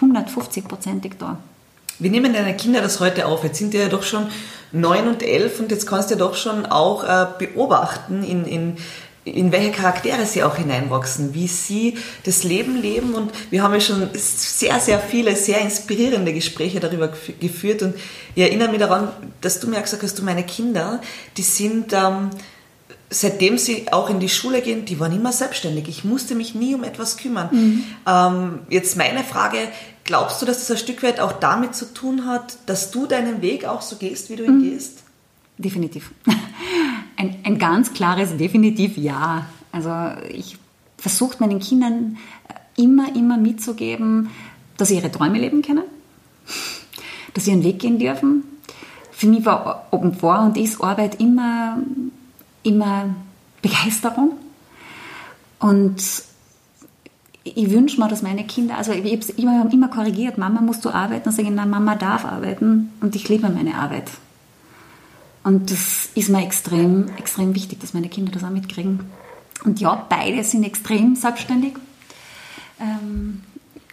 150-prozentig 0.00 1.12
da. 1.18 1.38
Wie 1.98 2.10
nehmen 2.10 2.34
deine 2.34 2.54
Kinder 2.54 2.82
das 2.82 3.00
heute 3.00 3.26
auf? 3.26 3.42
Jetzt 3.42 3.58
sind 3.58 3.72
die 3.72 3.78
ja 3.78 3.88
doch 3.88 4.02
schon 4.02 4.26
neun 4.70 5.08
und 5.08 5.22
elf 5.22 5.58
und 5.60 5.70
jetzt 5.70 5.86
kannst 5.86 6.10
du 6.10 6.14
ja 6.14 6.18
doch 6.18 6.34
schon 6.34 6.66
auch 6.66 7.04
äh, 7.04 7.26
beobachten 7.38 8.22
in, 8.22 8.44
in 8.44 8.76
in 9.26 9.50
welche 9.50 9.72
Charaktere 9.72 10.24
sie 10.24 10.44
auch 10.44 10.56
hineinwachsen, 10.56 11.34
wie 11.34 11.48
sie 11.48 11.98
das 12.24 12.44
Leben 12.44 12.80
leben. 12.80 13.14
Und 13.14 13.32
wir 13.50 13.62
haben 13.62 13.74
ja 13.74 13.80
schon 13.80 14.08
sehr, 14.14 14.78
sehr 14.78 15.00
viele, 15.00 15.34
sehr 15.34 15.60
inspirierende 15.60 16.32
Gespräche 16.32 16.78
darüber 16.78 17.12
geführt. 17.40 17.82
Und 17.82 17.96
ich 18.36 18.42
erinnere 18.42 18.68
mich 18.68 18.78
daran, 18.78 19.08
dass 19.40 19.58
du 19.58 19.66
mir 19.68 19.80
gesagt 19.80 20.04
hast, 20.04 20.18
du 20.18 20.22
meine 20.22 20.44
Kinder, 20.44 21.00
die 21.36 21.42
sind, 21.42 21.92
ähm, 21.92 22.30
seitdem 23.10 23.58
sie 23.58 23.92
auch 23.92 24.08
in 24.08 24.20
die 24.20 24.28
Schule 24.28 24.62
gehen, 24.62 24.84
die 24.84 25.00
waren 25.00 25.12
immer 25.12 25.32
selbstständig. 25.32 25.88
Ich 25.88 26.04
musste 26.04 26.36
mich 26.36 26.54
nie 26.54 26.76
um 26.76 26.84
etwas 26.84 27.16
kümmern. 27.16 27.48
Mhm. 27.50 27.84
Ähm, 28.06 28.60
jetzt 28.70 28.96
meine 28.96 29.24
Frage, 29.24 29.58
glaubst 30.04 30.40
du, 30.40 30.46
dass 30.46 30.60
das 30.60 30.70
ein 30.70 30.76
Stück 30.76 31.02
weit 31.02 31.18
auch 31.18 31.32
damit 31.32 31.74
zu 31.74 31.92
tun 31.92 32.26
hat, 32.26 32.58
dass 32.66 32.92
du 32.92 33.06
deinen 33.06 33.42
Weg 33.42 33.64
auch 33.64 33.82
so 33.82 33.96
gehst, 33.96 34.30
wie 34.30 34.36
du 34.36 34.44
ihn 34.44 34.58
mhm. 34.58 34.70
gehst? 34.70 35.02
Definitiv. 35.58 36.12
Ein, 37.18 37.34
ein 37.44 37.58
ganz 37.58 37.94
klares 37.94 38.36
Definitiv 38.36 38.98
Ja. 38.98 39.46
Also 39.72 39.90
ich 40.30 40.58
versuche 40.98 41.36
meinen 41.40 41.60
Kindern 41.60 42.18
immer, 42.76 43.14
immer 43.16 43.38
mitzugeben, 43.38 44.28
dass 44.76 44.88
sie 44.88 44.96
ihre 44.96 45.10
Träume 45.10 45.38
leben 45.38 45.62
können, 45.62 45.84
dass 47.34 47.44
sie 47.44 47.52
ihren 47.52 47.64
Weg 47.64 47.78
gehen 47.78 47.98
dürfen. 47.98 48.44
Für 49.12 49.26
mich 49.28 49.44
war 49.46 49.88
Open 49.92 50.14
vor 50.14 50.40
und 50.40 50.58
ist 50.58 50.82
Arbeit 50.82 51.20
immer, 51.20 51.78
immer 52.62 53.14
Begeisterung. 53.62 54.32
Und 55.58 56.02
ich 57.44 57.70
wünsche 57.70 57.98
mir, 58.00 58.08
dass 58.08 58.22
meine 58.22 58.44
Kinder, 58.44 58.76
also 58.76 58.92
ich 58.92 58.98
habe 58.98 59.32
immer, 59.40 59.72
immer 59.72 59.88
korrigiert, 59.88 60.36
Mama 60.36 60.60
musst 60.60 60.84
du 60.84 60.90
arbeiten, 60.90 61.24
dann 61.24 61.32
sage 61.32 61.48
ich, 61.48 61.54
nein, 61.54 61.70
Mama 61.70 61.94
darf 61.94 62.24
arbeiten 62.24 62.92
und 63.00 63.14
ich 63.16 63.28
liebe 63.28 63.48
meine 63.48 63.76
Arbeit. 63.76 64.10
Und 65.46 65.70
das 65.70 66.08
ist 66.16 66.28
mir 66.28 66.42
extrem, 66.42 67.08
extrem 67.18 67.54
wichtig, 67.54 67.78
dass 67.78 67.94
meine 67.94 68.08
Kinder 68.08 68.32
das 68.32 68.42
auch 68.42 68.50
mitkriegen. 68.50 69.08
Und 69.62 69.80
ja, 69.80 70.04
beide 70.08 70.42
sind 70.42 70.64
extrem 70.64 71.14
selbstständig. 71.14 71.74
Ähm, 72.80 73.42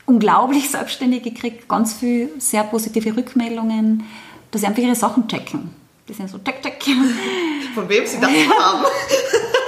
unglaublich 0.08 0.68
selbstständig 0.72 1.22
gekriegt, 1.22 1.70
ganz 1.70 1.94
viele 1.94 2.30
sehr 2.40 2.64
positive 2.64 3.16
Rückmeldungen, 3.16 4.04
dass 4.50 4.62
sie 4.62 4.68
einfach 4.68 4.82
ihre 4.82 4.96
Sachen 4.96 5.28
checken. 5.28 5.70
Die 6.10 6.14
sind 6.14 6.28
so 6.28 6.40
check, 6.40 6.64
check. 6.64 6.84
Von 7.76 7.88
wem 7.88 8.08
sie 8.08 8.20
das 8.20 8.32
haben. 8.32 8.86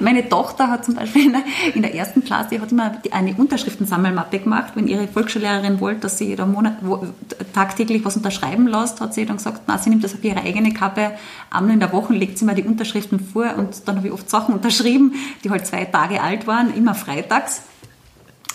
Meine 0.00 0.28
Tochter 0.28 0.68
hat 0.68 0.84
zum 0.84 0.94
Beispiel 0.94 1.26
in 1.26 1.32
der, 1.32 1.42
in 1.74 1.82
der 1.82 1.94
ersten 1.94 2.24
Klasse, 2.24 2.60
hat 2.60 2.72
immer 2.72 2.92
eine 3.10 3.34
Unterschriftensammelmappe 3.34 4.38
gemacht. 4.40 4.72
Wenn 4.74 4.88
ihre 4.88 5.08
Volksschullehrerin 5.08 5.80
wollte, 5.80 6.00
dass 6.00 6.18
sie 6.18 6.26
jeder 6.26 6.46
Monat, 6.46 6.76
wo, 6.80 7.06
tagtäglich 7.52 8.04
was 8.04 8.16
unterschreiben 8.16 8.66
lässt, 8.66 9.00
hat 9.00 9.14
sie 9.14 9.26
dann 9.26 9.36
gesagt, 9.36 9.62
na, 9.66 9.78
sie 9.78 9.90
nimmt 9.90 10.04
das 10.04 10.14
auf 10.14 10.24
ihre 10.24 10.40
eigene 10.40 10.72
Kappe. 10.72 11.12
Einmal 11.50 11.74
in 11.74 11.80
der 11.80 11.92
Woche 11.92 12.12
legt 12.12 12.38
sie 12.38 12.44
mir 12.44 12.54
die 12.54 12.64
Unterschriften 12.64 13.20
vor 13.20 13.54
und 13.56 13.88
dann 13.88 13.96
habe 13.96 14.08
ich 14.08 14.12
oft 14.12 14.28
Sachen 14.30 14.54
unterschrieben, 14.54 15.14
die 15.44 15.50
halt 15.50 15.66
zwei 15.66 15.84
Tage 15.84 16.22
alt 16.22 16.46
waren, 16.46 16.74
immer 16.74 16.94
freitags 16.94 17.62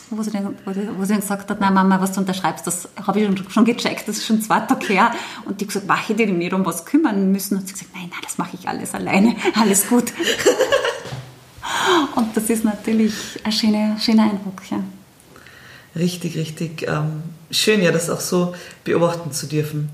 wo 0.10 0.22
sie, 0.22 0.32
dann, 0.32 0.56
wo, 0.66 0.74
sie, 0.74 0.86
dann 0.86 1.22
gesagt 1.22 1.50
hat, 1.50 1.58
na 1.60 1.72
Mama, 1.72 2.00
was 2.00 2.12
du 2.14 2.20
unterschreibst, 2.20 2.66
das 2.68 2.90
habe 3.06 3.20
ich 3.20 3.26
schon, 3.26 3.50
schon 3.50 3.66
gecheckt, 3.66 4.08
das 4.08 4.18
ist 4.18 4.26
schon 4.26 4.42
zwei 4.42 4.60
Tage 4.60 4.86
her. 4.88 5.12
Und 5.46 5.62
die 5.62 5.68
gesagt, 5.68 5.88
mach 5.88 6.10
ich 6.10 6.16
dir 6.16 6.28
nicht 6.28 6.54
um 6.54 6.66
was 6.66 6.86
kümmern 6.86 7.32
müssen. 7.32 7.58
Und 7.58 7.68
sie 7.68 7.74
gesagt, 7.74 7.92
nein, 7.94 8.10
nein, 8.10 8.20
das 8.24 8.38
mache 8.38 8.58
ich 8.60 8.68
alles 8.68 8.94
alleine, 8.94 9.36
alles 9.60 9.88
gut. 9.88 10.14
Und 12.16 12.36
das 12.36 12.50
ist 12.50 12.64
natürlich 12.64 13.14
ein 13.44 13.52
schöner, 13.52 13.98
schöner 14.00 14.24
Eindruck. 14.24 14.62
Ja. 14.70 14.84
Richtig, 15.96 16.36
richtig 16.36 16.88
ähm, 16.88 17.24
schön, 17.52 17.82
ja, 17.82 17.92
das 17.92 18.10
auch 18.10 18.20
so 18.20 18.54
beobachten 18.84 19.32
zu 19.32 19.48
dürfen. 19.48 19.90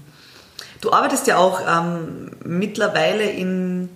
Du 0.81 0.91
arbeitest 0.91 1.27
ja 1.27 1.37
auch 1.37 1.61
ähm, 1.61 2.31
mittlerweile 2.43 3.29
in, 3.29 3.89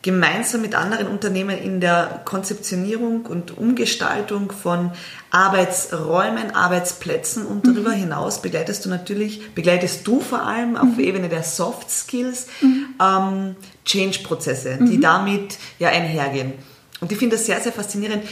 gemeinsam 0.00 0.62
mit 0.62 0.74
anderen 0.74 1.08
Unternehmen 1.08 1.58
in 1.58 1.80
der 1.80 2.22
Konzeptionierung 2.24 3.26
und 3.26 3.56
Umgestaltung 3.56 4.50
von 4.50 4.92
Arbeitsräumen, 5.30 6.54
Arbeitsplätzen 6.54 7.44
und 7.44 7.66
darüber 7.66 7.90
mhm. 7.90 8.00
hinaus 8.00 8.40
begleitest 8.40 8.86
du 8.86 8.88
natürlich, 8.88 9.54
begleitest 9.54 10.06
du 10.06 10.20
vor 10.20 10.42
allem 10.42 10.76
auf 10.76 10.96
mhm. 10.96 11.00
Ebene 11.00 11.28
der 11.28 11.42
Soft 11.42 11.90
Skills 11.90 12.46
mhm. 12.62 12.86
ähm, 12.98 13.56
Change-Prozesse, 13.84 14.78
die 14.78 14.96
mhm. 14.96 15.02
damit 15.02 15.58
ja 15.78 15.90
einhergehen. 15.90 16.54
Und 17.02 17.10
ich 17.10 17.18
finde 17.18 17.36
das 17.36 17.46
sehr, 17.46 17.60
sehr 17.60 17.72
faszinierend, 17.72 18.24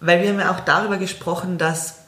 weil 0.00 0.22
wir 0.22 0.28
haben 0.28 0.38
ja 0.38 0.50
auch 0.50 0.60
darüber 0.60 0.98
gesprochen, 0.98 1.56
dass 1.56 2.00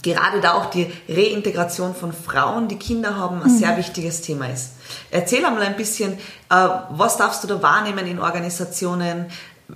gerade 0.00 0.40
da 0.40 0.54
auch 0.54 0.70
die 0.70 0.86
Reintegration 1.08 1.94
von 1.94 2.12
Frauen, 2.12 2.68
die 2.68 2.78
Kinder 2.78 3.16
haben, 3.16 3.42
ein 3.42 3.52
mhm. 3.52 3.58
sehr 3.58 3.76
wichtiges 3.76 4.20
Thema 4.20 4.46
ist. 4.46 4.74
Erzähl 5.10 5.44
einmal 5.44 5.62
ein 5.62 5.76
bisschen, 5.76 6.12
äh, 6.12 6.68
was 6.90 7.16
darfst 7.16 7.42
du 7.42 7.48
da 7.48 7.60
wahrnehmen 7.62 8.06
in 8.06 8.20
Organisationen? 8.20 9.26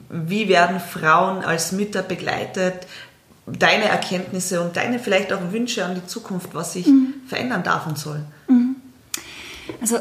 Wie 0.09 0.49
werden 0.49 0.78
Frauen 0.78 1.44
als 1.44 1.73
Mütter 1.73 2.02
begleitet? 2.02 2.87
Deine 3.47 3.87
Erkenntnisse 3.87 4.61
und 4.61 4.76
deine 4.76 5.00
vielleicht 5.00 5.32
auch 5.32 5.40
Wünsche 5.50 5.85
an 5.85 5.97
die 5.97 6.06
Zukunft, 6.06 6.50
was 6.54 6.75
sich 6.75 6.87
mhm. 6.87 7.14
verändern 7.26 7.64
darf 7.64 7.88
und 7.88 7.99
soll. 7.99 8.20
Also 9.81 9.97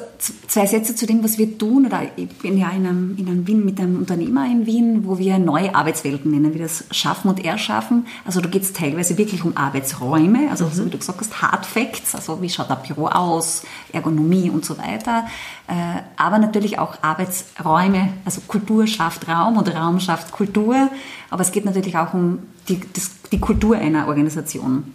zwei 0.47 0.65
Sätze 0.65 0.95
zu 0.95 1.05
dem, 1.05 1.23
was 1.23 1.37
wir 1.37 1.57
tun. 1.57 1.85
Oder 1.85 2.01
ich 2.15 2.27
bin 2.27 2.57
ja 2.57 2.69
in 2.69 2.85
einem, 2.85 3.15
in 3.17 3.27
einem 3.27 3.47
Wien 3.47 3.65
mit 3.65 3.79
einem 3.79 3.97
Unternehmer 3.97 4.45
in 4.45 4.65
Wien, 4.65 5.05
wo 5.05 5.17
wir 5.17 5.37
neue 5.39 5.73
Arbeitswelten 5.75 6.31
nennen, 6.31 6.53
wie 6.53 6.59
das 6.59 6.85
Schaffen 6.91 7.29
und 7.29 7.43
Erschaffen. 7.43 8.07
Also 8.25 8.41
da 8.41 8.49
geht 8.49 8.63
es 8.63 8.73
teilweise 8.73 9.17
wirklich 9.17 9.43
um 9.43 9.55
Arbeitsräume, 9.55 10.49
also 10.49 10.65
mhm. 10.65 10.71
so 10.71 10.85
wie 10.85 10.89
du 10.89 10.97
gesagt 10.97 11.19
hast, 11.19 11.41
Hard 11.41 11.65
Facts, 11.65 12.15
also 12.15 12.41
wie 12.41 12.49
schaut 12.49 12.69
ein 12.69 12.77
Büro 12.85 13.07
aus, 13.07 13.63
Ergonomie 13.93 14.49
und 14.49 14.65
so 14.65 14.77
weiter. 14.77 15.27
Äh, 15.67 16.01
aber 16.17 16.39
natürlich 16.39 16.79
auch 16.79 17.01
Arbeitsräume, 17.01 18.09
also 18.25 18.41
Kultur 18.47 18.87
schafft 18.87 19.27
Raum 19.27 19.57
und 19.57 19.73
Raum 19.73 19.99
schafft 19.99 20.31
Kultur. 20.31 20.89
Aber 21.29 21.41
es 21.41 21.51
geht 21.51 21.65
natürlich 21.65 21.97
auch 21.97 22.13
um 22.13 22.39
die, 22.67 22.79
das, 22.93 23.11
die 23.31 23.39
Kultur 23.39 23.77
einer 23.77 24.07
Organisation. 24.07 24.93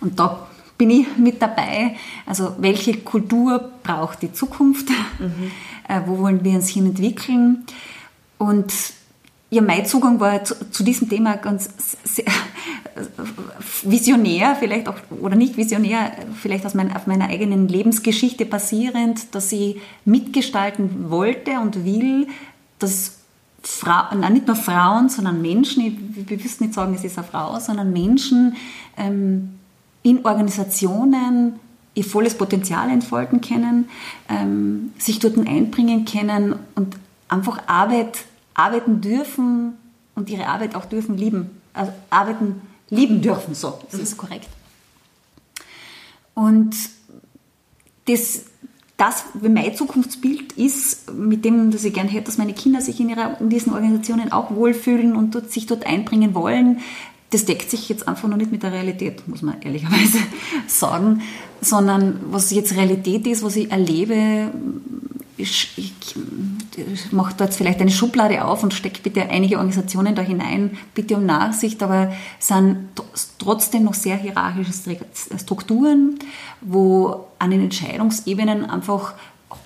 Und 0.00 0.18
da 0.18 0.46
bin 0.80 0.88
ich 0.88 1.18
mit 1.18 1.42
dabei. 1.42 1.94
Also 2.24 2.54
welche 2.56 2.96
Kultur 2.96 3.70
braucht 3.82 4.22
die 4.22 4.32
Zukunft? 4.32 4.88
Mhm. 5.18 5.50
Äh, 5.86 6.00
wo 6.06 6.20
wollen 6.20 6.42
wir 6.42 6.52
uns 6.52 6.68
hin 6.68 6.86
entwickeln? 6.86 7.66
Und 8.38 8.72
ja, 9.50 9.60
mein 9.60 9.84
Zugang 9.84 10.20
war 10.20 10.42
zu, 10.42 10.54
zu 10.70 10.82
diesem 10.82 11.10
Thema 11.10 11.36
ganz 11.36 11.68
sehr, 12.02 12.24
visionär, 13.82 14.56
vielleicht 14.58 14.88
auch, 14.88 14.94
oder 15.20 15.36
nicht 15.36 15.58
visionär, 15.58 16.12
vielleicht 16.40 16.64
aus 16.64 16.72
mein, 16.72 16.96
auf 16.96 17.06
meiner 17.06 17.28
eigenen 17.28 17.68
Lebensgeschichte 17.68 18.46
basierend, 18.46 19.34
dass 19.34 19.52
ich 19.52 19.76
mitgestalten 20.06 21.10
wollte 21.10 21.60
und 21.60 21.84
will, 21.84 22.26
dass 22.78 23.18
Frau, 23.62 24.14
nein, 24.16 24.32
nicht 24.32 24.46
nur 24.46 24.56
Frauen, 24.56 25.10
sondern 25.10 25.42
Menschen, 25.42 25.84
ich, 25.84 26.28
wir 26.30 26.38
müssen 26.38 26.64
nicht 26.64 26.74
sagen, 26.74 26.94
es 26.94 27.04
ist 27.04 27.18
eine 27.18 27.26
Frau, 27.26 27.58
sondern 27.60 27.92
Menschen 27.92 28.56
ähm, 28.96 29.59
in 30.02 30.24
Organisationen 30.24 31.58
ihr 31.94 32.04
volles 32.04 32.34
Potenzial 32.34 32.88
entfalten 32.90 33.40
können, 33.40 33.88
ähm, 34.28 34.92
sich 34.98 35.18
dort 35.18 35.36
einbringen 35.36 36.04
können 36.04 36.54
und 36.74 36.96
einfach 37.28 37.66
Arbeit, 37.66 38.24
arbeiten 38.54 39.00
dürfen 39.00 39.74
und 40.14 40.28
ihre 40.30 40.46
Arbeit 40.46 40.74
auch 40.74 40.84
dürfen 40.84 41.16
lieben. 41.16 41.50
Also 41.72 41.92
arbeiten 42.10 42.60
lieben 42.90 43.22
dürfen, 43.22 43.54
so, 43.54 43.78
das 43.90 44.00
ist 44.00 44.16
korrekt. 44.16 44.48
Und 46.34 46.74
das, 48.06 48.44
das 48.96 49.24
mein 49.40 49.74
Zukunftsbild 49.74 50.52
ist, 50.54 51.12
mit 51.12 51.44
dem, 51.44 51.70
dass 51.70 51.84
ich 51.84 51.94
gerne 51.94 52.10
hätte, 52.10 52.26
dass 52.26 52.38
meine 52.38 52.54
Kinder 52.54 52.80
sich 52.80 53.00
in, 53.00 53.08
ihrer, 53.08 53.40
in 53.40 53.50
diesen 53.50 53.72
Organisationen 53.72 54.32
auch 54.32 54.54
wohlfühlen 54.54 55.16
und 55.16 55.34
dort, 55.34 55.52
sich 55.52 55.66
dort 55.66 55.86
einbringen 55.86 56.34
wollen, 56.34 56.80
das 57.30 57.44
deckt 57.44 57.70
sich 57.70 57.88
jetzt 57.88 58.08
einfach 58.08 58.28
noch 58.28 58.36
nicht 58.36 58.50
mit 58.50 58.62
der 58.62 58.72
Realität, 58.72 59.26
muss 59.28 59.42
man 59.42 59.62
ehrlicherweise 59.62 60.18
sagen, 60.66 61.22
sondern 61.60 62.20
was 62.30 62.50
jetzt 62.50 62.76
Realität 62.76 63.26
ist, 63.26 63.42
was 63.42 63.56
ich 63.56 63.70
erlebe, 63.70 64.50
ich, 65.36 65.72
ich, 65.76 65.92
ich 66.76 67.12
mache 67.12 67.34
da 67.36 67.44
jetzt 67.44 67.56
vielleicht 67.56 67.80
eine 67.80 67.90
Schublade 67.90 68.44
auf 68.44 68.62
und 68.62 68.74
stecke 68.74 69.00
bitte 69.02 69.22
einige 69.28 69.56
Organisationen 69.56 70.14
da 70.14 70.22
hinein, 70.22 70.76
bitte 70.94 71.16
um 71.16 71.24
Nachsicht, 71.24 71.82
aber 71.82 72.12
es 72.38 72.48
sind 72.48 72.88
trotzdem 73.38 73.84
noch 73.84 73.94
sehr 73.94 74.16
hierarchische 74.16 74.72
Strukturen, 75.38 76.18
wo 76.60 77.26
an 77.38 77.50
den 77.50 77.62
Entscheidungsebenen 77.62 78.68
einfach 78.68 79.14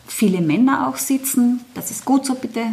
viele 0.07 0.41
Männer 0.41 0.89
auch 0.89 0.97
sitzen. 0.97 1.61
Das 1.75 1.91
ist 1.91 2.05
gut 2.05 2.27
so, 2.27 2.35
bitte 2.35 2.67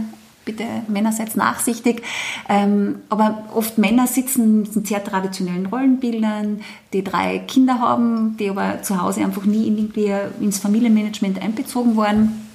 bitte 0.45 0.65
Männer 0.87 1.11
seid 1.11 1.35
nachsichtig. 1.35 2.03
Ähm, 2.49 2.97
aber 3.09 3.43
oft 3.53 3.77
Männer 3.77 4.07
sitzen 4.07 4.65
in 4.65 4.85
sehr 4.85 5.03
traditionellen 5.03 5.67
Rollenbildern, 5.67 6.61
die 6.93 7.03
drei 7.03 7.39
Kinder 7.39 7.79
haben, 7.79 8.37
die 8.37 8.49
aber 8.49 8.81
zu 8.81 9.01
Hause 9.01 9.21
einfach 9.21 9.45
nie 9.45 9.67
irgendwie 9.67 10.13
ins 10.39 10.59
Familienmanagement 10.59 11.41
einbezogen 11.41 11.95
wurden 11.95 12.49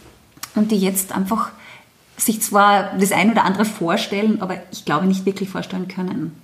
und 0.55 0.71
die 0.71 0.79
jetzt 0.79 1.13
einfach 1.13 1.51
sich 2.17 2.41
zwar 2.41 2.95
das 2.99 3.13
ein 3.13 3.31
oder 3.31 3.45
andere 3.45 3.65
vorstellen, 3.65 4.41
aber 4.41 4.57
ich 4.73 4.85
glaube 4.85 5.07
nicht 5.07 5.27
wirklich 5.27 5.51
vorstellen 5.51 5.89
können, 5.89 6.35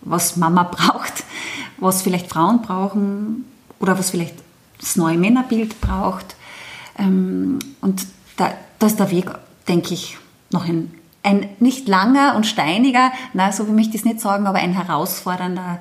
was 0.00 0.36
Mama 0.36 0.62
braucht, 0.70 1.24
was 1.78 2.02
vielleicht 2.02 2.28
Frauen 2.28 2.62
brauchen 2.62 3.44
oder 3.78 3.98
was 3.98 4.10
vielleicht 4.10 4.34
das 4.80 4.96
neue 4.96 5.16
Männerbild 5.16 5.80
braucht. 5.80 6.36
Ähm, 6.98 7.58
und 7.80 8.06
da, 8.36 8.52
da 8.78 8.86
ist 8.86 8.98
der 8.98 9.10
Weg, 9.10 9.30
denke 9.68 9.94
ich, 9.94 10.18
noch 10.52 10.66
ein 10.66 10.92
ein 11.22 11.48
nicht 11.60 11.88
langer 11.88 12.34
und 12.36 12.46
steiniger, 12.46 13.12
na, 13.32 13.52
so 13.52 13.64
möchte 13.64 13.90
ich 13.90 14.00
es 14.00 14.04
nicht 14.04 14.20
sagen, 14.20 14.46
aber 14.46 14.58
ein 14.58 14.72
herausfordernder, 14.72 15.80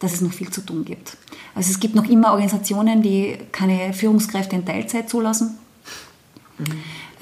dass 0.00 0.14
es 0.14 0.20
noch 0.20 0.32
viel 0.32 0.50
zu 0.50 0.62
tun 0.62 0.84
gibt. 0.84 1.16
Also 1.54 1.70
es 1.70 1.80
gibt 1.80 1.94
noch 1.94 2.08
immer 2.08 2.30
Organisationen, 2.30 3.02
die 3.02 3.38
keine 3.52 3.92
Führungskräfte 3.92 4.56
in 4.56 4.64
Teilzeit 4.64 5.08
zulassen. 5.08 5.58
Mhm. 6.58 6.64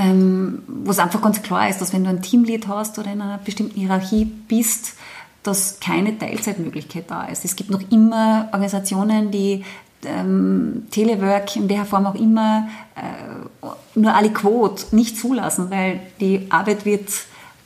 Ähm, 0.01 0.63
wo 0.67 0.93
es 0.93 1.01
einfach 1.01 1.21
ganz 1.21 1.43
klar 1.43 1.69
ist, 1.69 1.81
dass 1.81 1.93
wenn 1.93 2.05
du 2.05 2.11
ein 2.11 2.23
Teamlead 2.23 2.69
hast 2.69 2.99
oder 2.99 3.13
in 3.13 3.21
einer 3.21 3.39
bestimmten 3.39 3.81
Hierarchie 3.81 4.25
bist, 4.25 4.95
dass 5.43 5.81
keine 5.81 6.17
Teilzeitmöglichkeit 6.17 7.11
da 7.11 7.25
ist. 7.25 7.45
Es 7.45 7.57
gibt 7.57 7.71
noch 7.71 7.83
immer 7.91 8.49
Organisationen, 8.53 9.31
die 9.31 9.65
ähm, 10.05 10.87
Telework 10.91 11.57
in 11.57 11.69
welcher 11.69 11.87
Form 11.87 12.07
auch 12.07 12.15
immer 12.15 12.69
äh, 12.95 13.67
nur 13.95 14.15
alle 14.15 14.31
Quote 14.31 14.95
nicht 14.95 15.19
zulassen, 15.19 15.71
weil 15.71 16.01
die 16.21 16.47
Arbeit 16.51 16.85
wird 16.85 17.09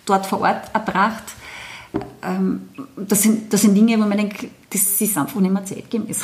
dort 0.07 0.27
vor 0.27 0.41
Ort 0.41 0.63
erbracht. 0.73 1.25
Ähm, 2.23 2.69
das, 2.97 3.23
sind, 3.23 3.53
das 3.53 3.63
sind 3.63 3.75
Dinge, 3.75 3.97
wo 3.99 4.07
man 4.07 4.17
denkt, 4.17 4.47
das 4.71 5.01
ist 5.01 5.17
einfach 5.19 5.41
nicht 5.41 5.53
mehr 5.53 5.65
zeitgemäß. 5.65 6.23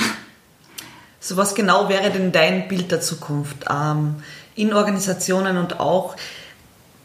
So 1.21 1.37
was 1.37 1.55
genau 1.55 1.89
wäre 1.89 2.11
denn 2.11 2.33
dein 2.33 2.69
Bild 2.69 2.91
der 2.91 3.01
Zukunft 3.01 3.67
ähm, 3.69 4.17
in 4.55 4.73
Organisationen 4.73 5.57
und 5.57 5.81
auch, 5.81 6.17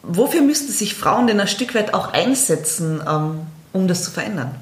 wofür 0.03 0.41
müssten 0.41 0.71
sich 0.71 0.95
Frauen 0.95 1.27
denn 1.27 1.39
ein 1.39 1.47
Stück 1.47 1.75
weit 1.75 1.93
auch 1.93 2.13
einsetzen, 2.13 3.01
ähm, 3.07 3.41
um 3.73 3.87
das 3.87 4.03
zu 4.03 4.11
verändern? 4.11 4.55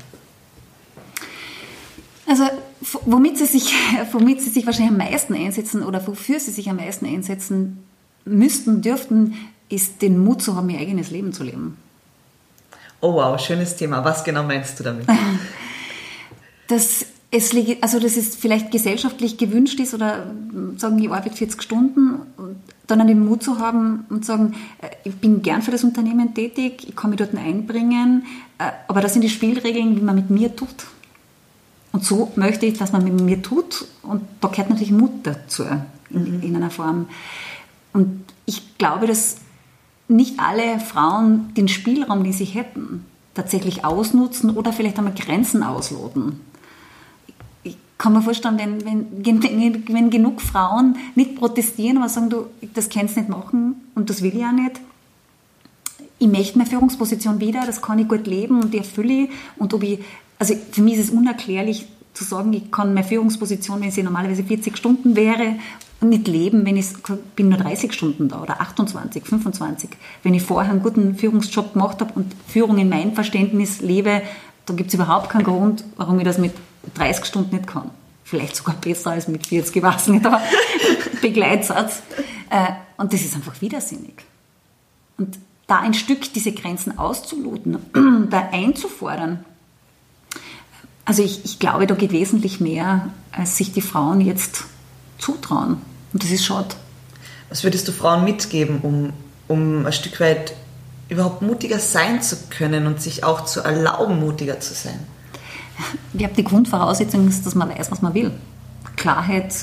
Also 2.27 2.45
womit 3.05 3.37
sie, 3.37 3.45
sich, 3.45 3.73
womit 4.11 4.41
sie 4.41 4.49
sich 4.49 4.65
wahrscheinlich 4.65 4.91
am 4.91 4.97
meisten 4.97 5.33
einsetzen 5.33 5.83
oder 5.83 6.05
wofür 6.07 6.39
sie 6.39 6.51
sich 6.51 6.69
am 6.69 6.77
meisten 6.77 7.05
einsetzen 7.05 7.83
müssten, 8.25 8.81
dürften, 8.81 9.35
ist 9.69 10.01
den 10.01 10.19
Mut 10.23 10.41
zu 10.41 10.55
haben, 10.55 10.69
ihr 10.69 10.79
eigenes 10.79 11.11
Leben 11.11 11.33
zu 11.33 11.43
leben. 11.43 11.77
Oh 12.99 13.13
wow, 13.13 13.39
schönes 13.39 13.75
Thema. 13.75 14.03
Was 14.03 14.23
genau 14.23 14.43
meinst 14.43 14.79
du 14.79 14.83
damit? 14.83 15.07
Dass 16.67 17.05
es, 17.31 17.55
also 17.81 17.99
dass 17.99 18.17
es 18.17 18.35
vielleicht 18.35 18.71
gesellschaftlich 18.71 19.37
gewünscht 19.37 19.79
ist 19.79 19.93
oder 19.93 20.27
sagen, 20.77 20.99
ich 20.99 21.09
arbeite 21.09 21.35
40 21.35 21.61
Stunden 21.61 22.21
und 22.37 22.57
dann 22.87 23.07
den 23.07 23.25
Mut 23.25 23.41
zu 23.41 23.59
haben 23.59 24.05
und 24.09 24.25
sagen, 24.25 24.53
äh, 24.81 24.87
ich 25.05 25.15
bin 25.15 25.41
gern 25.41 25.61
für 25.61 25.71
das 25.71 25.83
Unternehmen 25.83 26.33
tätig, 26.33 26.85
ich 26.87 26.95
kann 26.95 27.09
mich 27.09 27.19
dort 27.19 27.33
einbringen, 27.33 28.25
äh, 28.57 28.71
aber 28.87 28.99
das 28.99 29.13
sind 29.13 29.21
die 29.21 29.29
Spielregeln, 29.29 29.95
wie 29.95 30.01
man 30.01 30.15
mit 30.15 30.29
mir 30.29 30.55
tut. 30.55 30.75
Und 31.91 32.05
so 32.05 32.31
möchte 32.35 32.65
ich, 32.65 32.77
dass 32.77 32.91
man 32.91 33.03
mit 33.03 33.19
mir 33.19 33.41
tut 33.41 33.85
und 34.01 34.23
da 34.39 34.47
gehört 34.47 34.69
natürlich 34.69 34.91
Mut 34.91 35.11
dazu 35.23 35.63
in, 36.09 36.37
mhm. 36.37 36.41
in 36.41 36.55
einer 36.55 36.69
Form. 36.69 37.07
Und 37.93 38.23
ich 38.45 38.77
glaube, 38.77 39.07
dass 39.07 39.37
nicht 40.07 40.39
alle 40.39 40.79
Frauen 40.79 41.53
den 41.55 41.67
Spielraum, 41.67 42.23
den 42.23 42.33
sie 42.33 42.45
hätten, 42.45 43.05
tatsächlich 43.33 43.85
ausnutzen 43.85 44.51
oder 44.51 44.73
vielleicht 44.73 44.97
einmal 44.97 45.13
Grenzen 45.13 45.63
ausloten. 45.63 46.39
Ich 47.63 47.77
kann 47.97 48.13
mir 48.13 48.21
vorstellen, 48.21 48.57
wenn, 48.57 48.85
wenn, 48.85 49.87
wenn 49.87 50.09
genug 50.09 50.41
Frauen 50.41 50.97
nicht 51.15 51.35
protestieren, 51.35 51.97
aber 51.97 52.09
sagen, 52.09 52.29
du, 52.29 52.47
das 52.73 52.89
kannst 52.89 53.15
du 53.15 53.21
nicht 53.21 53.29
machen 53.29 53.75
und 53.95 54.09
das 54.09 54.21
will 54.21 54.35
ich 54.35 54.45
auch 54.45 54.51
nicht, 54.51 54.81
ich 56.21 56.27
möchte 56.27 56.55
meine 56.59 56.69
Führungsposition 56.69 57.39
wieder, 57.39 57.65
das 57.65 57.81
kann 57.81 57.97
ich 57.97 58.07
gut 58.07 58.27
leben 58.27 58.61
und 58.61 58.75
die 58.75 58.77
erfülle 58.77 59.23
ich. 59.23 59.29
Und 59.57 59.73
ob 59.73 59.81
ich, 59.81 59.97
also 60.41 60.55
für 60.71 60.81
mich 60.81 60.95
ist 60.95 61.09
es 61.09 61.09
unerklärlich 61.11 61.85
zu 62.15 62.23
sagen, 62.23 62.51
ich 62.51 62.71
kann 62.71 62.95
meine 62.95 63.07
Führungsposition, 63.07 63.79
wenn 63.79 63.91
sie 63.91 64.01
normalerweise 64.01 64.43
40 64.43 64.75
Stunden 64.75 65.15
wäre, 65.15 65.57
nicht 66.01 66.27
leben, 66.27 66.65
wenn 66.65 66.77
ich 66.77 66.87
bin 67.35 67.49
nur 67.49 67.59
30 67.59 67.93
Stunden 67.93 68.27
da 68.27 68.41
oder 68.41 68.59
28, 68.59 69.23
25. 69.23 69.91
Wenn 70.23 70.33
ich 70.33 70.41
vorher 70.41 70.71
einen 70.71 70.81
guten 70.81 71.13
Führungsjob 71.13 71.73
gemacht 71.73 72.01
habe 72.01 72.13
und 72.15 72.35
Führung 72.47 72.79
in 72.79 72.89
meinem 72.89 73.13
Verständnis 73.13 73.81
lebe, 73.81 74.23
dann 74.65 74.77
gibt 74.77 74.89
es 74.89 74.95
überhaupt 74.95 75.29
keinen 75.29 75.43
Grund, 75.43 75.83
warum 75.95 76.17
ich 76.17 76.25
das 76.25 76.39
mit 76.39 76.53
30 76.95 77.23
Stunden 77.23 77.55
nicht 77.57 77.67
kann. 77.67 77.91
Vielleicht 78.23 78.55
sogar 78.55 78.73
besser 78.77 79.11
als 79.11 79.27
mit 79.27 79.45
40, 79.45 79.75
ich 79.75 79.83
weiß 79.83 80.07
nicht, 80.07 80.25
aber 80.25 80.41
Begleitsatz. 81.21 82.01
Äh, 82.49 82.65
und 82.97 83.13
das 83.13 83.21
ist 83.21 83.35
einfach 83.35 83.61
widersinnig. 83.61 84.15
Und 85.19 85.37
da 85.67 85.81
ein 85.81 85.93
Stück 85.93 86.33
diese 86.33 86.51
Grenzen 86.51 86.97
auszuloten, 86.97 87.77
da 88.31 88.49
einzufordern, 88.51 89.45
also 91.05 91.23
ich, 91.23 91.45
ich 91.45 91.59
glaube, 91.59 91.87
da 91.87 91.95
geht 91.95 92.11
wesentlich 92.11 92.59
mehr, 92.59 93.09
als 93.31 93.57
sich 93.57 93.73
die 93.73 93.81
Frauen 93.81 94.21
jetzt 94.21 94.65
zutrauen. 95.17 95.77
Und 96.13 96.23
das 96.23 96.31
ist 96.31 96.45
schade. 96.45 96.75
Was 97.49 97.63
würdest 97.63 97.87
du 97.87 97.91
Frauen 97.91 98.23
mitgeben, 98.23 98.79
um, 98.81 99.13
um 99.47 99.85
ein 99.85 99.93
Stück 99.93 100.19
weit 100.19 100.53
überhaupt 101.09 101.41
mutiger 101.41 101.79
sein 101.79 102.21
zu 102.21 102.37
können 102.49 102.87
und 102.87 103.01
sich 103.01 103.23
auch 103.23 103.45
zu 103.45 103.61
erlauben, 103.61 104.19
mutiger 104.19 104.59
zu 104.59 104.73
sein? 104.73 104.99
Ich 106.13 106.19
glaube, 106.19 106.35
die 106.35 106.43
Grundvoraussetzung 106.43 107.27
ist, 107.27 107.45
dass 107.45 107.55
man 107.55 107.69
weiß, 107.69 107.91
was 107.91 108.01
man 108.01 108.13
will. 108.13 108.31
Klarheit 108.95 109.53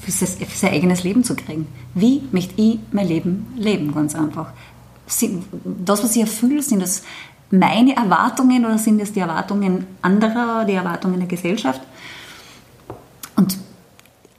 für 0.00 0.12
für 0.12 0.56
sein 0.56 0.72
eigenes 0.72 1.04
Leben 1.04 1.24
zu 1.24 1.34
kriegen. 1.34 1.66
Wie 1.94 2.22
möchte 2.32 2.60
ich 2.60 2.78
mein 2.90 3.06
Leben 3.06 3.54
leben, 3.56 3.94
ganz 3.94 4.14
einfach. 4.14 4.52
Das, 5.64 6.02
was 6.02 6.16
ich 6.16 6.22
erfülle, 6.22 6.62
sind 6.62 6.80
das 6.80 7.02
meine 7.52 7.94
Erwartungen 7.94 8.64
oder 8.64 8.78
sind 8.78 9.00
es 9.00 9.12
die 9.12 9.20
Erwartungen 9.20 9.86
anderer, 10.00 10.64
die 10.64 10.72
Erwartungen 10.72 11.18
der 11.18 11.28
Gesellschaft? 11.28 11.82
Und 13.36 13.58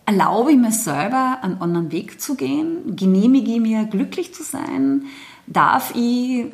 erlaube 0.05 0.51
ich 0.51 0.57
mir 0.57 0.71
selber, 0.71 1.37
einen 1.41 1.61
anderen 1.61 1.91
Weg 1.91 2.19
zu 2.19 2.35
gehen? 2.35 2.95
Genehmige 2.95 3.51
ich 3.51 3.61
mir, 3.61 3.85
glücklich 3.85 4.33
zu 4.33 4.43
sein? 4.43 5.03
Darf 5.45 5.93
ich 5.95 6.45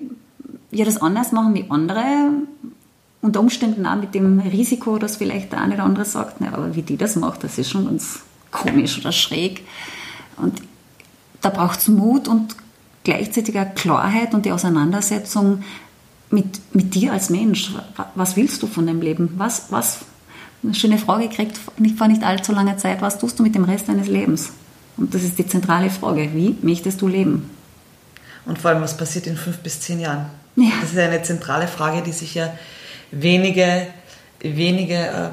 ja 0.72 0.84
das 0.84 1.02
anders 1.02 1.32
machen 1.32 1.54
wie 1.54 1.66
andere? 1.70 2.32
Unter 3.22 3.40
Umständen 3.40 3.86
auch 3.86 3.96
mit 3.96 4.14
dem 4.14 4.40
Risiko, 4.40 4.98
dass 4.98 5.16
vielleicht 5.16 5.54
der 5.54 5.62
eine 5.62 5.76
oder 5.76 5.84
andere 5.84 6.06
sagt, 6.06 6.38
na, 6.40 6.54
aber 6.54 6.76
wie 6.76 6.82
die 6.82 6.98
das 6.98 7.16
macht, 7.16 7.44
das 7.44 7.58
ist 7.58 7.70
schon 7.70 7.86
ganz 7.86 8.22
komisch 8.52 9.00
oder 9.00 9.14
schräg. 9.14 9.66
Und 10.36 10.62
da 11.42 11.50
braucht 11.50 11.80
es 11.80 11.88
Mut 11.88 12.28
und 12.28 12.56
gleichzeitig 13.06 13.58
auch 13.58 13.74
Klarheit 13.76 14.34
und 14.34 14.46
die 14.46 14.52
Auseinandersetzung 14.52 15.64
mit, 16.32 16.76
mit 16.76 16.96
dir 16.96 17.14
als 17.14 17.30
Mensch. 17.30 17.72
Was 18.16 18.36
willst 18.36 18.62
du 18.62 18.68
von 18.68 18.86
deinem 18.86 19.02
Leben? 19.02 19.34
Was, 19.38 19.66
was, 19.70 20.00
eine 20.64 20.74
schöne 20.74 20.98
Frage 20.98 21.30
gekriegt 21.30 21.58
vor 21.58 22.08
nicht 22.08 22.24
allzu 22.24 22.52
langer 22.52 22.78
Zeit, 22.78 23.02
was 23.02 23.18
tust 23.18 23.40
du 23.40 23.44
mit 23.44 23.56
dem 23.56 23.64
Rest 23.64 23.88
deines 23.88 24.08
Lebens? 24.08 24.52
Und 24.98 25.14
das 25.14 25.24
ist 25.24 25.38
die 25.38 25.48
zentrale 25.48 25.90
Frage, 25.90 26.30
wie 26.34 26.58
möchtest 26.62 27.02
du 27.02 27.08
leben? 27.08 27.50
Und 28.46 28.60
vor 28.60 28.72
allem, 28.72 28.82
was 28.82 28.98
passiert 28.98 29.28
in 29.28 29.38
fünf 29.38 29.60
bis 29.60 29.80
zehn 29.80 30.00
Jahren? 30.00 30.26
Ja. 30.56 30.72
Das 30.82 30.92
ist 30.92 30.98
eine 30.98 31.22
zentrale 31.24 31.68
Frage, 31.68 32.02
die 32.02 32.12
sich 32.12 32.36
ja 32.36 32.54
wenige, 33.12 33.88
wenige 34.40 34.96
äh, 34.96 35.30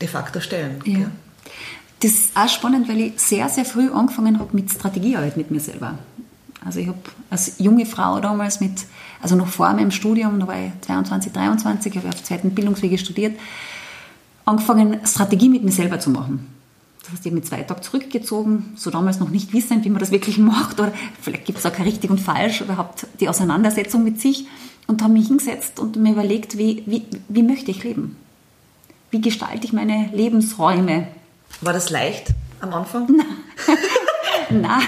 de 0.00 0.08
facto 0.08 0.40
stellen. 0.40 0.80
Ja. 0.84 0.98
ja. 0.98 1.10
Das 2.00 2.10
ist 2.10 2.36
auch 2.36 2.48
spannend, 2.48 2.88
weil 2.88 3.00
ich 3.00 3.20
sehr, 3.20 3.48
sehr 3.48 3.64
früh 3.64 3.90
angefangen 3.90 4.38
habe 4.38 4.50
mit 4.52 4.70
Strategiearbeit 4.70 5.36
mit 5.36 5.50
mir 5.50 5.60
selber. 5.60 5.98
Also 6.64 6.80
ich 6.80 6.88
habe 6.88 6.98
als 7.30 7.54
junge 7.58 7.86
Frau 7.86 8.20
damals 8.20 8.60
mit, 8.60 8.84
also 9.24 9.36
noch 9.36 9.48
vor 9.48 9.72
meinem 9.72 9.90
Studium, 9.90 10.38
da 10.38 10.46
war 10.46 10.54
ich 10.54 10.70
22, 10.82 11.32
23, 11.32 11.96
habe 11.96 12.08
ich 12.08 12.14
auf 12.14 12.22
zweiten 12.22 12.50
Bildungswege 12.50 12.98
studiert, 12.98 13.40
angefangen, 14.44 15.00
Strategie 15.06 15.48
mit 15.48 15.64
mir 15.64 15.72
selber 15.72 15.98
zu 15.98 16.10
machen. 16.10 16.46
Das 17.00 17.10
heißt, 17.10 17.20
ich 17.24 17.32
habe 17.32 17.36
mich 17.36 17.48
zwei 17.48 17.62
Tage 17.62 17.80
zurückgezogen, 17.80 18.74
so 18.76 18.90
damals 18.90 19.20
noch 19.20 19.30
nicht 19.30 19.54
wissend, 19.54 19.86
wie 19.86 19.88
man 19.88 20.00
das 20.00 20.10
wirklich 20.10 20.36
macht, 20.36 20.78
oder 20.78 20.92
vielleicht 21.22 21.46
gibt 21.46 21.58
es 21.58 21.64
auch 21.64 21.72
kein 21.72 21.86
richtig 21.86 22.10
und 22.10 22.20
falsch, 22.20 22.60
überhaupt 22.60 23.06
die 23.18 23.30
Auseinandersetzung 23.30 24.04
mit 24.04 24.20
sich 24.20 24.46
und 24.86 25.02
habe 25.02 25.14
mich 25.14 25.28
hingesetzt 25.28 25.80
und 25.80 25.96
mir 25.96 26.12
überlegt, 26.12 26.58
wie, 26.58 26.82
wie, 26.84 27.06
wie 27.28 27.42
möchte 27.42 27.70
ich 27.70 27.82
leben? 27.82 28.16
Wie 29.10 29.22
gestalte 29.22 29.64
ich 29.64 29.72
meine 29.72 30.10
Lebensräume? 30.12 31.08
War 31.62 31.72
das 31.72 31.88
leicht 31.88 32.34
am 32.60 32.74
Anfang? 32.74 33.08
Nein, 34.50 34.82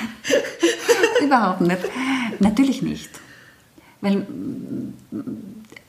überhaupt 1.24 1.62
nicht. 1.62 1.80
Natürlich 2.38 2.82
nicht. 2.82 3.08
Weil 4.06 4.24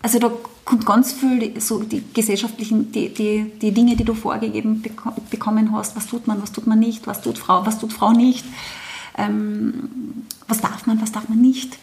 also 0.01 0.19
da 0.19 0.31
kommt 0.65 0.85
ganz 0.85 1.13
viel 1.13 1.59
so 1.61 1.83
die 1.83 2.03
gesellschaftlichen, 2.13 2.91
die, 2.91 3.13
die, 3.13 3.51
die 3.61 3.71
Dinge, 3.71 3.95
die 3.95 4.03
du 4.03 4.13
vorgegeben 4.13 4.83
bekommen 5.29 5.71
hast, 5.71 5.95
was 5.95 6.07
tut 6.07 6.27
man, 6.27 6.41
was 6.41 6.51
tut 6.51 6.65
man 6.65 6.79
nicht, 6.79 7.05
was 7.07 7.21
tut 7.21 7.37
Frau, 7.37 7.65
was 7.65 7.79
tut 7.79 7.93
Frau 7.93 8.11
nicht, 8.11 8.45
ähm, 9.17 10.25
was 10.47 10.61
darf 10.61 10.87
man, 10.87 11.01
was 11.01 11.11
darf 11.11 11.29
man 11.29 11.41
nicht. 11.41 11.77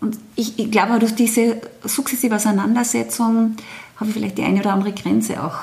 Und 0.00 0.18
ich, 0.36 0.58
ich 0.58 0.70
glaube, 0.70 0.98
durch 0.98 1.14
diese 1.14 1.60
sukzessive 1.84 2.34
Auseinandersetzung 2.34 3.56
habe 3.96 4.10
ich 4.10 4.14
vielleicht 4.14 4.38
die 4.38 4.44
eine 4.44 4.60
oder 4.60 4.72
andere 4.72 4.92
Grenze 4.92 5.42
auch 5.42 5.58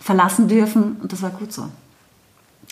verlassen 0.00 0.48
dürfen 0.48 0.96
und 1.02 1.12
das 1.12 1.22
war 1.22 1.30
gut 1.30 1.52
so. 1.52 1.68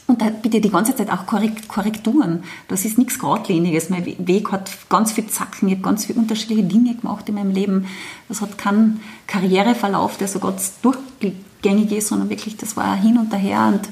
Und 0.08 0.22
da 0.22 0.30
bitte 0.30 0.60
die 0.60 0.70
ganze 0.70 0.94
Zeit 0.94 1.10
auch 1.10 1.26
Korrekturen. 1.26 2.44
Das 2.68 2.84
ist 2.84 2.96
nichts 2.96 3.18
Geradliniges. 3.18 3.90
Mein 3.90 4.06
Weg 4.18 4.52
hat 4.52 4.70
ganz 4.88 5.12
viel 5.12 5.26
Zacken. 5.26 5.68
Ich 5.68 5.74
habe 5.74 5.82
ganz 5.82 6.04
viele 6.04 6.20
unterschiedliche 6.20 6.62
Dinge 6.62 6.94
gemacht 6.94 7.28
in 7.28 7.34
meinem 7.34 7.50
Leben. 7.50 7.88
Das 8.28 8.40
hat 8.40 8.56
keinen 8.56 9.00
Karriereverlauf, 9.26 10.16
der 10.16 10.28
so 10.28 10.38
ganz 10.38 10.74
durchgängig 10.80 11.90
ist, 11.90 12.08
sondern 12.08 12.30
wirklich, 12.30 12.56
das 12.56 12.76
war 12.76 12.94
hin 12.94 13.18
und 13.18 13.32
her 13.36 13.72
und 13.72 13.88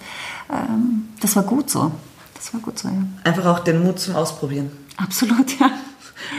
ähm, 0.52 1.08
das 1.20 1.34
war 1.34 1.42
gut 1.42 1.68
so. 1.68 1.90
Das 2.34 2.54
war 2.54 2.60
gut 2.60 2.78
so, 2.78 2.88
ja. 2.88 3.02
Einfach 3.24 3.46
auch 3.46 3.60
den 3.60 3.82
Mut 3.82 3.98
zum 3.98 4.14
Ausprobieren. 4.14 4.70
Absolut, 4.96 5.58
ja. 5.58 5.70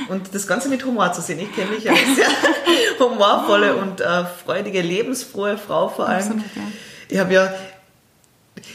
Und 0.07 0.33
das 0.33 0.47
Ganze 0.47 0.69
mit 0.69 0.85
Humor 0.85 1.11
zu 1.11 1.21
sehen. 1.21 1.39
Ich 1.39 1.53
kenne 1.53 1.71
mich 1.71 1.89
als 1.89 1.99
sehr 2.15 2.27
humorvolle 2.99 3.75
und 3.75 3.99
äh, 3.99 4.23
freudige, 4.25 4.81
lebensfrohe 4.81 5.57
Frau 5.57 5.89
vor 5.89 6.07
allem. 6.07 6.19
Absolut, 6.19 6.55
ja. 6.55 6.61
Ich 7.09 7.19
habe 7.19 7.33
ja, 7.33 7.53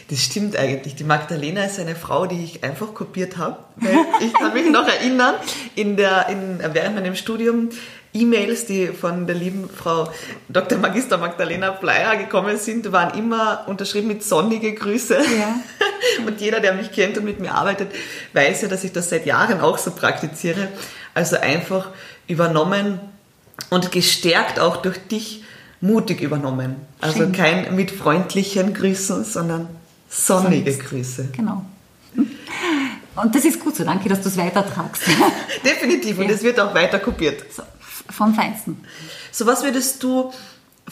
das 0.08 0.20
stimmt 0.20 0.56
eigentlich, 0.56 0.96
die 0.96 1.04
Magdalena 1.04 1.64
ist 1.64 1.78
eine 1.78 1.94
Frau, 1.94 2.26
die 2.26 2.42
ich 2.42 2.64
einfach 2.64 2.94
kopiert 2.94 3.36
habe. 3.36 3.58
Ich 4.20 4.32
kann 4.34 4.52
mich 4.52 4.68
noch 4.70 4.86
erinnern, 4.86 5.36
in 5.74 5.96
der, 5.96 6.28
in, 6.28 6.58
während 6.74 6.96
meinem 6.96 7.14
Studium 7.14 7.70
E-Mails, 8.12 8.66
die 8.66 8.88
von 8.88 9.26
der 9.28 9.36
lieben 9.36 9.70
Frau 9.70 10.10
Dr. 10.48 10.78
Magister 10.78 11.16
Magdalena 11.16 11.70
Bleier 11.70 12.16
gekommen 12.16 12.58
sind, 12.58 12.90
waren 12.90 13.16
immer 13.16 13.64
unterschrieben 13.68 14.08
mit 14.08 14.24
sonnige 14.24 14.74
Grüße. 14.74 15.14
Ja. 15.14 15.60
Und 16.26 16.40
jeder, 16.40 16.58
der 16.58 16.74
mich 16.74 16.90
kennt 16.90 17.18
und 17.18 17.24
mit 17.24 17.38
mir 17.38 17.54
arbeitet, 17.54 17.92
weiß 18.32 18.62
ja, 18.62 18.68
dass 18.68 18.82
ich 18.82 18.92
das 18.92 19.10
seit 19.10 19.26
Jahren 19.26 19.60
auch 19.60 19.78
so 19.78 19.92
praktiziere. 19.92 20.68
Also 21.14 21.36
einfach 21.36 21.88
übernommen 22.26 22.98
und 23.68 23.92
gestärkt 23.92 24.58
auch 24.58 24.78
durch 24.78 24.98
dich 24.98 25.44
mutig 25.80 26.20
übernommen. 26.20 26.76
Also 27.00 27.18
Schön. 27.18 27.32
kein 27.32 27.76
mit 27.76 27.90
freundlichen 27.90 28.74
Grüßen, 28.74 29.24
sondern 29.24 29.68
sonnige 30.10 30.76
Grüße. 30.76 31.28
Genau. 31.32 31.64
Und 33.16 33.34
das 33.34 33.44
ist 33.44 33.60
gut 33.60 33.76
so. 33.76 33.84
Danke, 33.84 34.08
dass 34.08 34.20
du 34.20 34.28
es 34.28 34.36
weitertragst. 34.36 35.02
Definitiv. 35.64 36.18
Und 36.18 36.24
Ja. 36.28 36.34
es 36.34 36.42
wird 36.42 36.58
auch 36.60 36.74
weiter 36.74 36.98
kopiert. 36.98 37.44
So, 37.54 37.62
vom 38.10 38.34
Feinsten. 38.34 38.84
So 39.30 39.46
was 39.46 39.62
würdest 39.62 40.02
du 40.02 40.32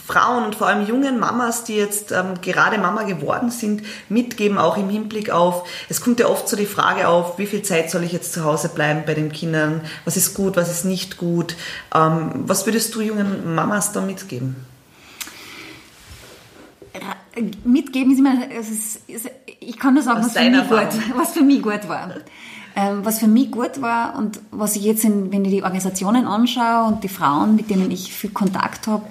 Frauen 0.06 0.44
und 0.44 0.54
vor 0.54 0.68
allem 0.68 0.86
jungen 0.86 1.18
Mamas, 1.18 1.64
die 1.64 1.74
jetzt 1.74 2.12
ähm, 2.12 2.34
gerade 2.40 2.78
Mama 2.78 3.02
geworden 3.02 3.50
sind, 3.50 3.82
mitgeben, 4.08 4.56
auch 4.56 4.76
im 4.76 4.88
Hinblick 4.88 5.30
auf, 5.30 5.68
es 5.88 6.00
kommt 6.00 6.20
ja 6.20 6.28
oft 6.28 6.48
so 6.48 6.56
die 6.56 6.66
Frage 6.66 7.08
auf, 7.08 7.36
wie 7.38 7.46
viel 7.46 7.62
Zeit 7.62 7.90
soll 7.90 8.04
ich 8.04 8.12
jetzt 8.12 8.32
zu 8.32 8.44
Hause 8.44 8.68
bleiben 8.68 9.02
bei 9.06 9.14
den 9.14 9.32
Kindern, 9.32 9.80
was 10.04 10.16
ist 10.16 10.34
gut, 10.34 10.56
was 10.56 10.70
ist 10.70 10.84
nicht 10.84 11.16
gut. 11.16 11.56
Ähm, 11.92 12.30
was 12.46 12.64
würdest 12.64 12.94
du 12.94 13.00
jungen 13.00 13.54
Mamas 13.56 13.90
da 13.92 14.00
mitgeben? 14.00 14.54
Mitgeben 17.64 18.12
ist 18.12 18.18
immer, 18.18 18.34
es 18.58 18.70
ist, 18.70 19.00
es- 19.08 19.30
ich 19.60 19.78
kann 19.78 19.94
nur 19.94 20.02
sagen, 20.02 20.20
was 20.26 20.32
für, 20.32 20.38
gut, 20.68 20.78
was 21.16 21.32
für 21.32 21.42
mich 21.42 21.62
gut 21.62 21.88
war. 21.88 22.10
Ähm, 22.76 23.00
was 23.04 23.18
für 23.18 23.26
mich 23.26 23.50
gut 23.50 23.80
war 23.80 24.16
und 24.16 24.38
was 24.50 24.76
ich 24.76 24.84
jetzt, 24.84 25.04
in, 25.04 25.32
wenn 25.32 25.44
ich 25.44 25.50
die 25.50 25.62
Organisationen 25.62 26.26
anschaue 26.26 26.86
und 26.86 27.02
die 27.02 27.08
Frauen, 27.08 27.56
mit 27.56 27.70
denen 27.70 27.90
ich 27.90 28.12
viel 28.12 28.30
Kontakt 28.30 28.86
habe, 28.86 29.04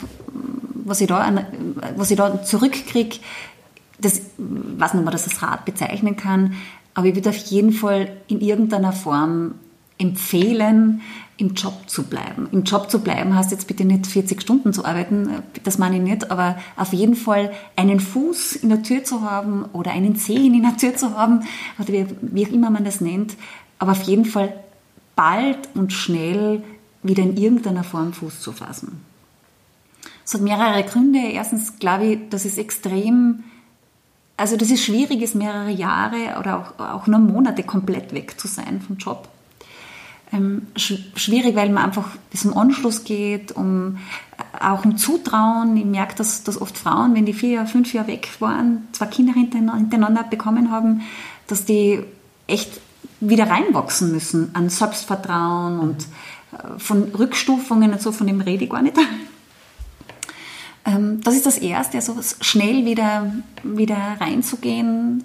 was 0.86 1.02
ich 1.02 1.08
da, 1.08 1.30
was 1.98 2.10
ich 2.12 2.18
da 2.18 2.42
zurückkriege, 2.44 3.18
das, 4.00 4.14
ich 4.20 4.22
weiß 4.38 4.94
nicht, 4.94 5.00
ob 5.00 5.06
man 5.06 5.12
das 5.12 5.28
als 5.28 5.42
Rat 5.42 5.66
bezeichnen 5.66 6.16
kann, 6.16 6.54
aber 6.94 7.08
ich 7.08 7.16
würde 7.16 7.30
auf 7.30 7.36
jeden 7.36 7.74
Fall 7.74 8.10
in 8.28 8.40
irgendeiner 8.40 8.94
Form 8.94 9.56
empfehlen, 9.98 11.02
im 11.38 11.54
Job 11.54 11.88
zu 11.88 12.04
bleiben. 12.04 12.50
Im 12.52 12.64
Job 12.64 12.90
zu 12.90 13.00
bleiben 13.00 13.36
heißt 13.36 13.52
jetzt 13.52 13.68
bitte 13.68 13.86
nicht 13.86 14.08
40 14.08 14.42
Stunden 14.42 14.74
zu 14.74 14.86
arbeiten, 14.86 15.30
das 15.64 15.78
meine 15.78 15.98
ich 15.98 16.02
nicht, 16.02 16.32
aber 16.32 16.58
auf 16.76 16.94
jeden 16.94 17.16
Fall 17.16 17.52
einen 17.76 18.00
Fuß 18.00 18.56
in 18.58 18.70
der 18.70 18.82
Tür 18.82 19.04
zu 19.04 19.22
haben 19.22 19.66
oder 19.74 19.92
einen 19.92 20.16
Zehen 20.16 20.56
in 20.56 20.64
der 20.64 20.78
Tür 20.78 20.96
zu 20.96 21.16
haben, 21.16 21.42
oder 21.78 21.90
wie, 21.90 22.08
wie 22.22 22.48
auch 22.48 22.52
immer 22.52 22.70
man 22.70 22.86
das 22.86 23.02
nennt, 23.02 23.36
aber 23.80 23.92
auf 23.92 24.02
jeden 24.04 24.26
Fall 24.26 24.54
bald 25.16 25.70
und 25.76 25.94
schnell 25.94 26.64
wieder 27.04 27.24
in 27.24 27.38
irgendeiner 27.38 27.84
Form 27.84 28.14
Fuß 28.14 28.40
zu 28.40 28.52
fassen. 28.52 29.02
Es 30.26 30.34
hat 30.34 30.42
mehrere 30.42 30.84
Gründe. 30.84 31.20
Erstens 31.20 31.80
glaube 31.80 32.06
ich, 32.06 32.30
dass 32.30 32.44
es 32.44 32.58
extrem, 32.58 33.46
also 34.36 34.58
dass 34.58 34.70
es 34.70 34.84
schwierig 34.84 35.22
ist, 35.22 35.36
mehrere 35.36 35.72
Jahre 35.72 36.38
oder 36.40 36.60
auch, 36.60 36.80
auch 36.80 37.08
nur 37.08 37.20
Monate 37.20 37.64
komplett 37.64 38.14
weg 38.14 38.40
zu 38.40 38.48
sein 38.48 38.82
vom 38.82 38.98
Job. 38.98 39.30
Ähm, 40.34 40.68
sch 40.76 40.96
schwierig, 41.16 41.56
weil 41.56 41.70
man 41.70 41.86
einfach 41.86 42.10
bis 42.32 42.46
um 42.46 42.58
Anschluss 42.58 43.06
geht, 43.06 43.54
um 43.54 43.98
auch 44.60 44.84
um 44.84 44.98
Zutrauen. 44.98 45.78
Ich 45.78 45.86
merke, 45.86 46.16
dass, 46.16 46.44
dass 46.44 46.60
oft 46.60 46.78
Frauen, 46.78 47.16
wenn 47.16 47.26
die 47.26 47.34
vier 47.34 47.66
fünf 47.66 47.94
Jahre 47.94 48.08
weg 48.08 48.30
waren, 48.40 48.88
zwei 48.92 49.06
Kinder 49.06 49.34
hintereinander 49.34 49.76
hintereinander 49.78 50.24
bekommen 50.24 50.72
haben, 50.72 51.02
dass 51.48 51.66
die 51.66 52.04
echt 52.48 52.82
wieder 53.20 53.50
reinwachsen 53.50 54.12
müssen 54.12 54.52
an 54.54 54.70
Selbstvertrauen 54.70 55.80
und 55.80 56.04
äh, 56.52 56.78
von 56.80 57.04
Rückstufungen 57.04 57.94
und 57.94 58.02
so, 58.02 58.12
von 58.12 58.28
dem 58.28 58.42
rede 58.42 58.66
ich 58.66 58.70
gar 58.70 58.82
nicht. 58.82 58.98
Ähm, 60.86 61.20
Das 61.22 61.36
ist 61.36 61.46
das 61.46 61.58
Erste, 61.58 61.98
also 61.98 62.16
schnell 62.40 62.86
wieder, 62.86 63.34
wieder 63.62 63.98
reinzugehen 64.22 65.22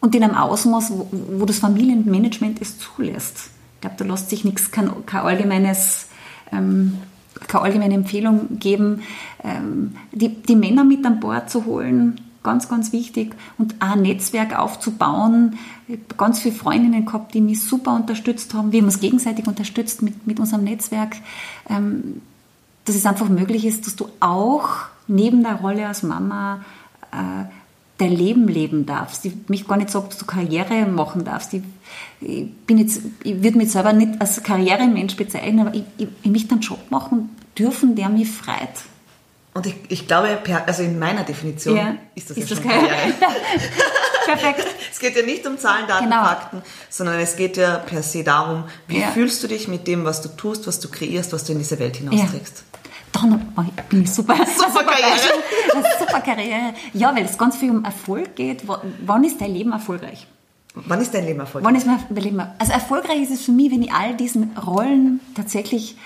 und 0.00 0.14
in 0.14 0.22
einem 0.22 0.34
Ausmaß, 0.34 0.90
wo, 0.90 1.08
wo 1.10 1.46
das 1.46 1.58
Familienmanagement 1.58 2.60
es 2.60 2.78
zulässt. 2.78 3.48
Ich 3.78 3.80
glaube, 3.82 3.96
da 3.96 4.04
lässt 4.04 4.28
sich 4.28 4.44
nichts, 4.44 4.72
kein, 4.72 4.90
kein 5.06 5.22
allgemeines, 5.22 6.08
ähm, 6.50 6.98
keine 7.46 7.64
allgemeine 7.64 7.94
Empfehlung 7.94 8.58
geben, 8.58 9.02
ähm, 9.44 9.94
die, 10.10 10.42
die 10.42 10.56
Männer 10.56 10.82
mit 10.82 11.06
an 11.06 11.20
Bord 11.20 11.48
zu 11.48 11.64
holen, 11.64 12.20
ganz, 12.42 12.68
ganz 12.68 12.92
wichtig, 12.92 13.36
und 13.56 13.76
auch 13.80 13.90
ein 13.90 14.02
Netzwerk 14.02 14.58
aufzubauen. 14.58 15.58
Ich 15.86 15.94
habe 15.94 16.14
ganz 16.16 16.40
viele 16.40 16.56
Freundinnen 16.56 17.06
gehabt, 17.06 17.34
die 17.34 17.40
mich 17.40 17.62
super 17.62 17.94
unterstützt 17.94 18.52
haben. 18.52 18.72
Wir 18.72 18.80
haben 18.80 18.86
uns 18.86 19.00
gegenseitig 19.00 19.46
unterstützt 19.46 20.02
mit, 20.02 20.26
mit 20.26 20.40
unserem 20.40 20.64
Netzwerk. 20.64 21.16
Ähm, 21.70 22.20
dass 22.88 22.96
es 22.96 23.06
einfach 23.06 23.28
möglich 23.28 23.66
ist, 23.66 23.86
dass 23.86 23.96
du 23.96 24.08
auch 24.18 24.70
neben 25.06 25.42
der 25.42 25.56
Rolle 25.56 25.86
als 25.86 26.02
Mama 26.02 26.64
äh, 27.12 27.44
dein 27.98 28.12
Leben 28.12 28.48
leben 28.48 28.86
darfst. 28.86 29.24
Ich 29.24 29.34
mich 29.48 29.66
gar 29.66 29.76
nicht 29.76 29.90
sagen, 29.90 30.06
dass 30.08 30.18
du 30.18 30.24
Karriere 30.24 30.86
machen 30.86 31.24
darfst. 31.24 31.52
Ich, 31.52 31.62
ich 32.20 32.50
bin 32.66 32.78
jetzt, 32.78 33.00
ich 33.24 33.42
würde 33.42 33.58
mich 33.58 33.72
selber 33.72 33.92
nicht 33.92 34.20
als 34.20 34.42
Karrieremensch 34.42 35.16
bezeichnen, 35.16 35.66
aber 35.66 35.74
ich, 35.74 35.82
ich, 35.98 36.08
ich 36.22 36.30
möchte 36.30 36.52
einen 36.52 36.60
Job 36.60 36.78
machen 36.90 37.30
dürfen, 37.58 37.96
der 37.96 38.08
mich 38.08 38.30
freut. 38.30 38.68
Und 39.54 39.66
ich, 39.66 39.74
ich 39.88 40.06
glaube, 40.06 40.38
per, 40.44 40.68
also 40.68 40.84
in 40.84 40.98
meiner 40.98 41.24
Definition 41.24 41.76
Ja. 41.76 41.96
ist 42.14 42.30
das 42.30 42.36
Ist 42.36 42.50
ja 42.50 42.56
das 42.56 42.64
schon? 42.64 42.72
Karriere. 42.72 42.94
Perfekt. 44.26 44.66
Es 44.92 44.98
geht 45.00 45.16
ja 45.16 45.22
nicht 45.22 45.46
um 45.46 45.58
Zahlen, 45.58 45.86
Daten, 45.88 46.04
Genau. 46.04 46.22
Fakten, 46.22 46.62
sondern 46.90 47.18
es 47.18 47.34
geht 47.36 47.56
ja 47.56 47.78
per 47.78 48.02
se 48.02 48.22
darum, 48.22 48.64
wie 48.86 49.00
Ja. 49.00 49.08
fühlst 49.08 49.42
du 49.42 49.48
dich 49.48 49.66
mit 49.66 49.86
dem, 49.86 50.04
was 50.04 50.20
du 50.22 50.28
tust, 50.28 50.66
was 50.66 50.80
du 50.80 50.88
kreierst, 50.88 51.32
was 51.32 51.44
du 51.44 51.52
in 51.52 51.58
diese 51.58 51.78
Welt 51.78 51.96
hinausträgst. 51.96 52.62
Dann 52.72 52.77
bin 53.88 54.02
ich 54.02 54.12
super. 54.12 54.36
Super 54.56 54.84
Karriere. 54.84 55.18
super 55.98 56.20
Karriere. 56.20 56.74
Ja, 56.92 57.14
weil 57.14 57.24
es 57.24 57.36
ganz 57.38 57.56
viel 57.56 57.70
um 57.70 57.84
Erfolg 57.84 58.36
geht. 58.36 58.62
Wann 59.04 59.24
ist 59.24 59.40
dein 59.40 59.52
Leben 59.52 59.72
erfolgreich? 59.72 60.26
Wann 60.74 61.00
ist 61.00 61.12
dein 61.14 61.24
Leben 61.24 61.40
erfolgreich? 61.40 61.66
Wann 61.66 61.76
ist 61.76 61.86
mein 61.86 62.22
Leben? 62.22 62.42
Also 62.58 62.72
erfolgreich 62.72 63.22
ist 63.22 63.30
es 63.30 63.44
für 63.44 63.52
mich, 63.52 63.70
wenn 63.72 63.82
ich 63.82 63.92
all 63.92 64.14
diesen 64.14 64.56
Rollen 64.56 65.20
tatsächlich 65.34 65.96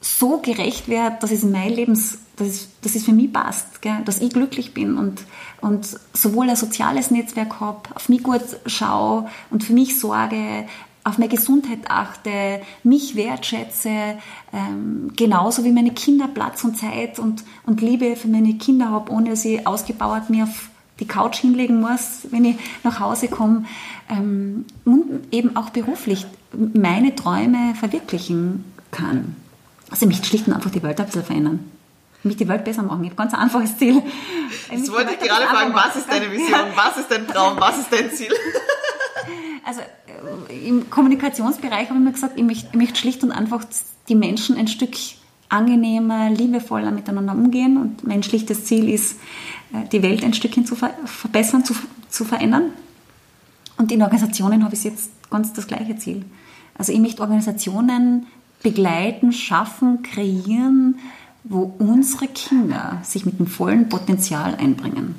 so 0.00 0.38
gerecht 0.38 0.88
werde, 0.88 1.16
dass 1.20 1.30
es 1.30 1.42
in 1.42 1.52
mein 1.52 1.70
Lebens, 1.70 2.18
dass 2.36 2.48
es, 2.48 2.68
dass 2.82 2.94
es 2.94 3.04
für 3.04 3.12
mich 3.12 3.32
passt, 3.32 3.82
gell? 3.82 4.02
dass 4.04 4.20
ich 4.20 4.32
glücklich 4.32 4.72
bin 4.72 4.96
und, 4.96 5.22
und 5.60 5.86
sowohl 6.12 6.48
ein 6.48 6.56
soziales 6.56 7.10
Netzwerk 7.10 7.60
habe, 7.60 7.80
auf 7.94 8.08
mich 8.08 8.22
gut 8.22 8.42
schaue 8.66 9.28
und 9.50 9.64
für 9.64 9.72
mich 9.72 9.98
sorge, 9.98 10.66
auf 11.06 11.18
meine 11.18 11.30
Gesundheit 11.30 11.88
achte, 11.88 12.60
mich 12.82 13.14
wertschätze, 13.14 14.18
ähm, 14.52 15.12
genauso 15.14 15.62
wie 15.62 15.70
meine 15.70 15.92
Kinder 15.92 16.26
Platz 16.26 16.64
und 16.64 16.76
Zeit 16.76 17.20
und, 17.20 17.44
und 17.64 17.80
Liebe 17.80 18.16
für 18.16 18.26
meine 18.26 18.54
Kinder 18.54 18.90
habe, 18.90 19.12
ohne 19.12 19.30
dass 19.30 19.44
ich 19.44 19.64
ausgebaut 19.66 20.30
mir 20.30 20.44
auf 20.44 20.68
die 20.98 21.06
Couch 21.06 21.36
hinlegen 21.36 21.80
muss, 21.80 22.26
wenn 22.30 22.44
ich 22.44 22.56
nach 22.82 22.98
Hause 22.98 23.28
komme 23.28 23.66
ähm, 24.10 24.64
und 24.84 25.28
eben 25.30 25.56
auch 25.56 25.70
beruflich 25.70 26.26
meine 26.52 27.14
Träume 27.14 27.74
verwirklichen 27.78 28.64
kann. 28.90 29.36
Also 29.90 30.06
mich 30.06 30.24
schlicht 30.26 30.48
und 30.48 30.54
einfach 30.54 30.70
die 30.70 30.82
Welt 30.82 30.98
ein 30.98 31.06
bisschen 31.06 31.24
verändern. 31.24 31.70
Mich 32.24 32.36
die 32.36 32.48
Welt 32.48 32.64
besser 32.64 32.82
machen. 32.82 33.04
Ich 33.04 33.10
habe 33.10 33.22
ein 33.22 33.28
ganz 33.28 33.40
einfaches 33.40 33.78
Ziel. 33.78 34.02
Jetzt 34.72 34.90
wollte 34.90 35.12
ich 35.12 35.20
gerade 35.20 35.46
fragen, 35.46 35.72
was 35.72 35.94
ist 35.94 36.10
deine 36.10 36.32
Vision, 36.32 36.66
was 36.74 36.96
ist 36.96 37.08
dein 37.08 37.28
Traum, 37.28 37.60
was 37.60 37.78
ist 37.78 37.92
dein 37.92 38.10
Ziel? 38.10 38.32
Also 39.66 39.80
äh, 39.80 40.68
im 40.68 40.88
Kommunikationsbereich 40.88 41.90
habe 41.90 41.98
ich 41.98 42.04
mir 42.04 42.12
gesagt, 42.12 42.34
ich 42.38 42.44
möchte, 42.44 42.68
ich 42.70 42.76
möchte 42.76 42.96
schlicht 42.96 43.24
und 43.24 43.32
einfach 43.32 43.64
die 44.08 44.14
Menschen 44.14 44.56
ein 44.56 44.68
Stück 44.68 44.94
angenehmer, 45.48 46.30
liebevoller 46.30 46.92
miteinander 46.92 47.32
umgehen. 47.32 47.76
Und 47.76 48.06
mein 48.06 48.22
schlichtes 48.22 48.64
Ziel 48.64 48.88
ist, 48.88 49.18
äh, 49.72 49.88
die 49.90 50.02
Welt 50.02 50.22
ein 50.22 50.34
Stückchen 50.34 50.66
zu 50.66 50.76
ver 50.76 50.90
verbessern, 51.04 51.64
zu, 51.64 51.74
zu 52.08 52.24
verändern. 52.24 52.70
Und 53.76 53.90
in 53.90 54.02
Organisationen 54.02 54.64
habe 54.64 54.76
ich 54.76 54.84
jetzt 54.84 55.10
ganz 55.30 55.52
das 55.52 55.66
gleiche 55.66 55.96
Ziel. 55.96 56.24
Also 56.78 56.92
ich 56.92 57.00
möchte 57.00 57.22
Organisationen 57.22 58.26
begleiten, 58.62 59.32
schaffen, 59.32 60.02
kreieren, 60.02 61.00
wo 61.42 61.74
unsere 61.78 62.28
Kinder 62.28 63.00
sich 63.02 63.26
mit 63.26 63.40
dem 63.40 63.48
vollen 63.48 63.88
Potenzial 63.88 64.54
einbringen. 64.54 65.16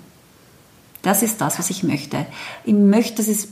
Das 1.01 1.21
ist 1.21 1.41
das, 1.41 1.59
was 1.59 1.69
ich 1.69 1.83
möchte. 1.83 2.25
Ich 2.63 2.73
möchte, 2.73 3.17
dass 3.17 3.27
es, 3.27 3.49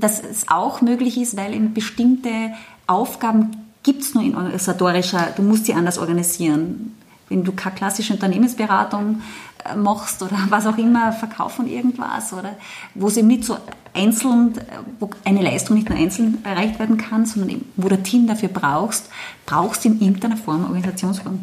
dass 0.00 0.22
es 0.22 0.48
auch 0.48 0.80
möglich 0.80 1.18
ist, 1.18 1.36
weil 1.36 1.54
eben 1.54 1.74
bestimmte 1.74 2.52
Aufgaben 2.86 3.56
gibt 3.82 4.02
es 4.02 4.14
nur 4.14 4.24
in 4.24 4.34
organisatorischer, 4.34 5.28
du 5.36 5.42
musst 5.42 5.66
sie 5.66 5.74
anders 5.74 5.98
organisieren. 5.98 6.96
wenn 7.28 7.44
du 7.44 7.52
keine 7.52 7.76
klassische 7.76 8.12
Unternehmensberatung 8.12 9.22
äh, 9.64 9.76
machst 9.76 10.22
oder 10.22 10.36
was 10.48 10.66
auch 10.66 10.78
immer, 10.78 11.12
Verkauf 11.12 11.52
von 11.52 11.68
irgendwas 11.68 12.32
oder 12.32 12.56
wo 12.94 13.06
es 13.06 13.16
eben 13.16 13.28
nicht 13.28 13.44
so 13.44 13.56
einzeln, 13.94 14.58
äh, 14.58 14.62
wo 14.98 15.10
eine 15.24 15.42
Leistung 15.42 15.76
nicht 15.76 15.88
nur 15.88 15.98
einzeln 15.98 16.44
erreicht 16.44 16.78
werden 16.78 16.98
kann, 16.98 17.26
sondern 17.26 17.50
eben, 17.50 17.72
wo 17.76 17.88
du 17.88 18.02
Team 18.02 18.26
dafür 18.26 18.48
brauchst, 18.48 19.08
brauchst 19.46 19.84
du 19.84 19.88
in 19.88 20.00
irgendeiner 20.00 20.36
Form 20.36 20.64
Organisationsform. 20.64 21.40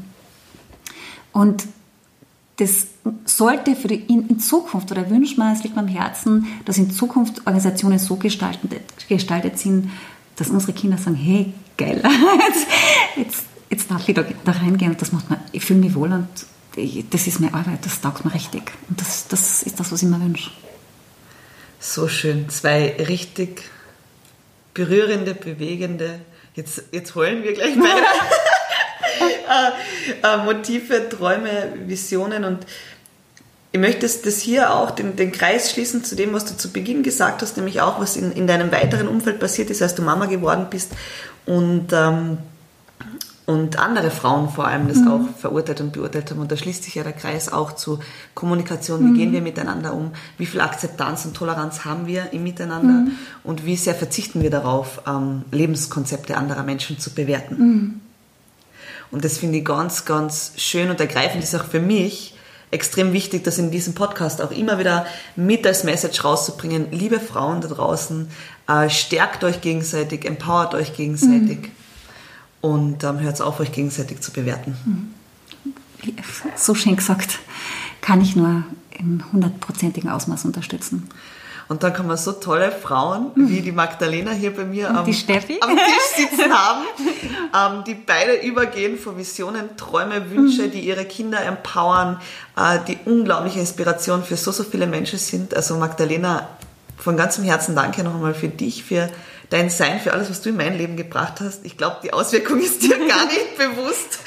Und 1.31 1.67
das 2.57 2.87
sollte 3.25 3.75
für 3.75 3.87
die, 3.87 4.01
in, 4.07 4.27
in, 4.29 4.39
Zukunft, 4.39 4.91
oder 4.91 5.09
wünschen 5.09 5.37
wir, 5.37 5.53
es 5.53 5.63
liegt 5.63 5.75
mir 5.75 5.81
am 5.81 5.87
Herzen, 5.87 6.47
dass 6.65 6.77
in 6.77 6.91
Zukunft 6.91 7.39
Organisationen 7.39 7.99
so 7.99 8.15
gestaltet, 8.15 8.81
gestaltet 9.07 9.59
sind, 9.59 9.91
dass 10.35 10.49
unsere 10.49 10.73
Kinder 10.73 10.97
sagen, 10.97 11.15
hey, 11.15 11.53
geil, 11.77 12.01
jetzt, 12.47 12.67
jetzt, 13.15 13.45
jetzt 13.69 13.91
darf 13.91 14.07
ich 14.09 14.15
da, 14.15 14.25
da 14.43 14.51
reingehen 14.51 14.91
und 14.91 15.01
das 15.01 15.11
macht 15.11 15.29
mir, 15.29 15.39
ich 15.51 15.63
fühle 15.63 15.79
mich 15.79 15.93
wohl 15.93 16.11
und 16.11 16.27
das 17.09 17.27
ist 17.27 17.39
meine 17.39 17.53
Arbeit, 17.53 17.85
das 17.85 18.01
taugt 18.01 18.25
mir 18.25 18.33
richtig. 18.33 18.71
Und 18.89 19.01
das, 19.01 19.27
das 19.27 19.63
ist 19.63 19.79
das, 19.79 19.91
was 19.91 20.01
ich 20.01 20.09
mir 20.09 20.21
wünsche. 20.21 20.51
So 21.79 22.07
schön. 22.07 22.49
Zwei 22.49 22.95
richtig 23.07 23.63
berührende, 24.73 25.33
bewegende, 25.33 26.19
jetzt, 26.55 26.83
jetzt 26.91 27.15
heulen 27.15 27.43
wir 27.43 27.53
gleich 27.53 27.75
beide. 27.75 28.01
Äh, 29.47 30.27
äh, 30.27 30.37
Motive, 30.43 31.07
Träume, 31.09 31.73
Visionen 31.85 32.43
und 32.43 32.65
ich 33.71 33.79
möchte 33.79 34.07
das 34.07 34.39
hier 34.39 34.73
auch 34.73 34.91
den, 34.91 35.15
den 35.15 35.31
Kreis 35.31 35.71
schließen 35.71 36.03
zu 36.03 36.15
dem, 36.15 36.33
was 36.33 36.45
du 36.45 36.57
zu 36.57 36.71
Beginn 36.71 37.03
gesagt 37.03 37.41
hast, 37.41 37.57
nämlich 37.57 37.81
auch, 37.81 37.99
was 37.99 38.15
in, 38.15 38.31
in 38.31 38.47
deinem 38.47 38.71
weiteren 38.71 39.07
Umfeld 39.07 39.39
passiert 39.39 39.69
ist, 39.69 39.81
als 39.81 39.93
du 39.93 40.01
Mama 40.01 40.25
geworden 40.25 40.67
bist 40.69 40.93
und, 41.45 41.87
ähm, 41.91 42.37
und 43.45 43.77
andere 43.77 44.09
Frauen 44.09 44.49
vor 44.49 44.67
allem 44.67 44.87
das 44.87 44.97
mhm. 44.97 45.07
auch 45.07 45.37
verurteilt 45.37 45.81
und 45.81 45.93
beurteilt 45.93 46.31
haben. 46.31 46.39
Und 46.39 46.51
da 46.51 46.57
schließt 46.57 46.83
sich 46.83 46.95
ja 46.95 47.03
der 47.03 47.13
Kreis 47.13 47.51
auch 47.51 47.73
zu 47.73 47.99
Kommunikation. 48.33 49.01
Wie 49.01 49.09
mhm. 49.09 49.17
gehen 49.17 49.31
wir 49.31 49.41
miteinander 49.41 49.93
um? 49.93 50.11
Wie 50.37 50.45
viel 50.45 50.61
Akzeptanz 50.61 51.25
und 51.25 51.35
Toleranz 51.35 51.85
haben 51.85 52.07
wir 52.07 52.33
im 52.33 52.43
Miteinander? 52.43 52.93
Mhm. 52.93 53.11
Und 53.43 53.65
wie 53.65 53.75
sehr 53.75 53.95
verzichten 53.95 54.41
wir 54.41 54.49
darauf, 54.49 55.01
ähm, 55.05 55.43
Lebenskonzepte 55.51 56.35
anderer 56.35 56.63
Menschen 56.63 56.99
zu 56.99 57.13
bewerten? 57.13 58.01
Und 59.11 59.23
das 59.23 59.37
finde 59.37 59.59
ich 59.59 59.65
ganz, 59.65 60.05
ganz 60.05 60.53
schön 60.57 60.89
und 60.89 60.99
ergreifend 60.99 61.43
ist 61.43 61.55
auch 61.55 61.65
für 61.65 61.79
mich 61.79 62.35
extrem 62.71 63.13
wichtig, 63.13 63.43
das 63.43 63.57
in 63.57 63.71
diesem 63.71 63.93
Podcast 63.93 64.41
auch 64.41 64.51
immer 64.51 64.77
wieder 64.79 65.05
mit 65.35 65.65
als 65.65 65.83
Message 65.83 66.23
rauszubringen. 66.23 66.87
Liebe 66.91 67.19
Frauen 67.19 67.61
da 67.61 67.69
draußen, 67.69 68.29
äh, 68.67 68.89
stärkt 68.89 69.43
euch 69.43 69.61
gegenseitig, 69.61 70.25
empowert 70.25 70.73
euch 70.73 70.93
gegenseitig 70.95 71.59
mhm. 71.59 71.71
und 72.61 73.03
ähm, 73.03 73.19
hört 73.19 73.41
auf, 73.41 73.59
euch 73.59 73.71
gegenseitig 73.71 74.19
zu 74.21 74.31
bewerten. 74.31 74.75
Mhm. 74.85 76.13
So 76.55 76.75
schön 76.75 76.95
gesagt, 76.95 77.39
kann 78.01 78.21
ich 78.21 78.35
nur 78.35 78.63
im 78.99 79.23
hundertprozentigen 79.31 80.09
Ausmaß 80.09 80.45
unterstützen. 80.45 81.09
Und 81.69 81.83
dann 81.83 81.93
kann 81.93 82.07
man 82.07 82.15
so 82.15 82.31
tolle 82.31 82.71
Frauen 82.71 83.31
wie 83.35 83.61
die 83.61 83.73
Magdalena 83.73 84.31
hier 84.31 84.55
bei 84.55 84.63
mir 84.63 84.89
am, 84.89 84.97
am, 84.97 85.05
Tisch 85.05 85.27
sitzen 86.15 86.53
haben, 86.53 86.85
ähm, 87.53 87.83
die 87.85 87.93
beide 87.93 88.35
übergehen 88.35 88.97
von 88.97 89.17
Visionen, 89.17 89.75
Träume, 89.75 90.31
Wünsche, 90.31 90.69
die 90.69 90.79
ihre 90.79 91.03
Kinder 91.03 91.43
empowern, 91.43 92.21
äh, 92.55 92.79
die 92.87 92.97
unglaubliche 93.03 93.59
Inspiration 93.59 94.23
für 94.23 94.37
so, 94.37 94.51
so 94.51 94.63
viele 94.63 94.87
Menschen 94.87 95.19
sind. 95.19 95.53
Also 95.53 95.75
Magdalena, 95.75 96.47
von 96.97 97.17
ganzem 97.17 97.43
Herzen 97.43 97.75
danke 97.75 98.03
noch 98.03 98.15
einmal 98.15 98.33
für 98.33 98.47
dich, 98.47 98.83
für 98.83 99.09
dein 99.49 99.69
Sein, 99.69 99.99
für 99.99 100.13
alles, 100.13 100.29
was 100.29 100.41
du 100.41 100.49
in 100.49 100.57
mein 100.57 100.77
Leben 100.77 100.95
gebracht 100.95 101.41
hast. 101.41 101.65
Ich 101.65 101.77
glaube, 101.77 101.97
die 102.01 102.13
Auswirkung 102.13 102.59
ist 102.61 102.81
dir 102.81 102.97
gar 102.97 103.25
nicht 103.25 103.57
bewusst. 103.57 104.19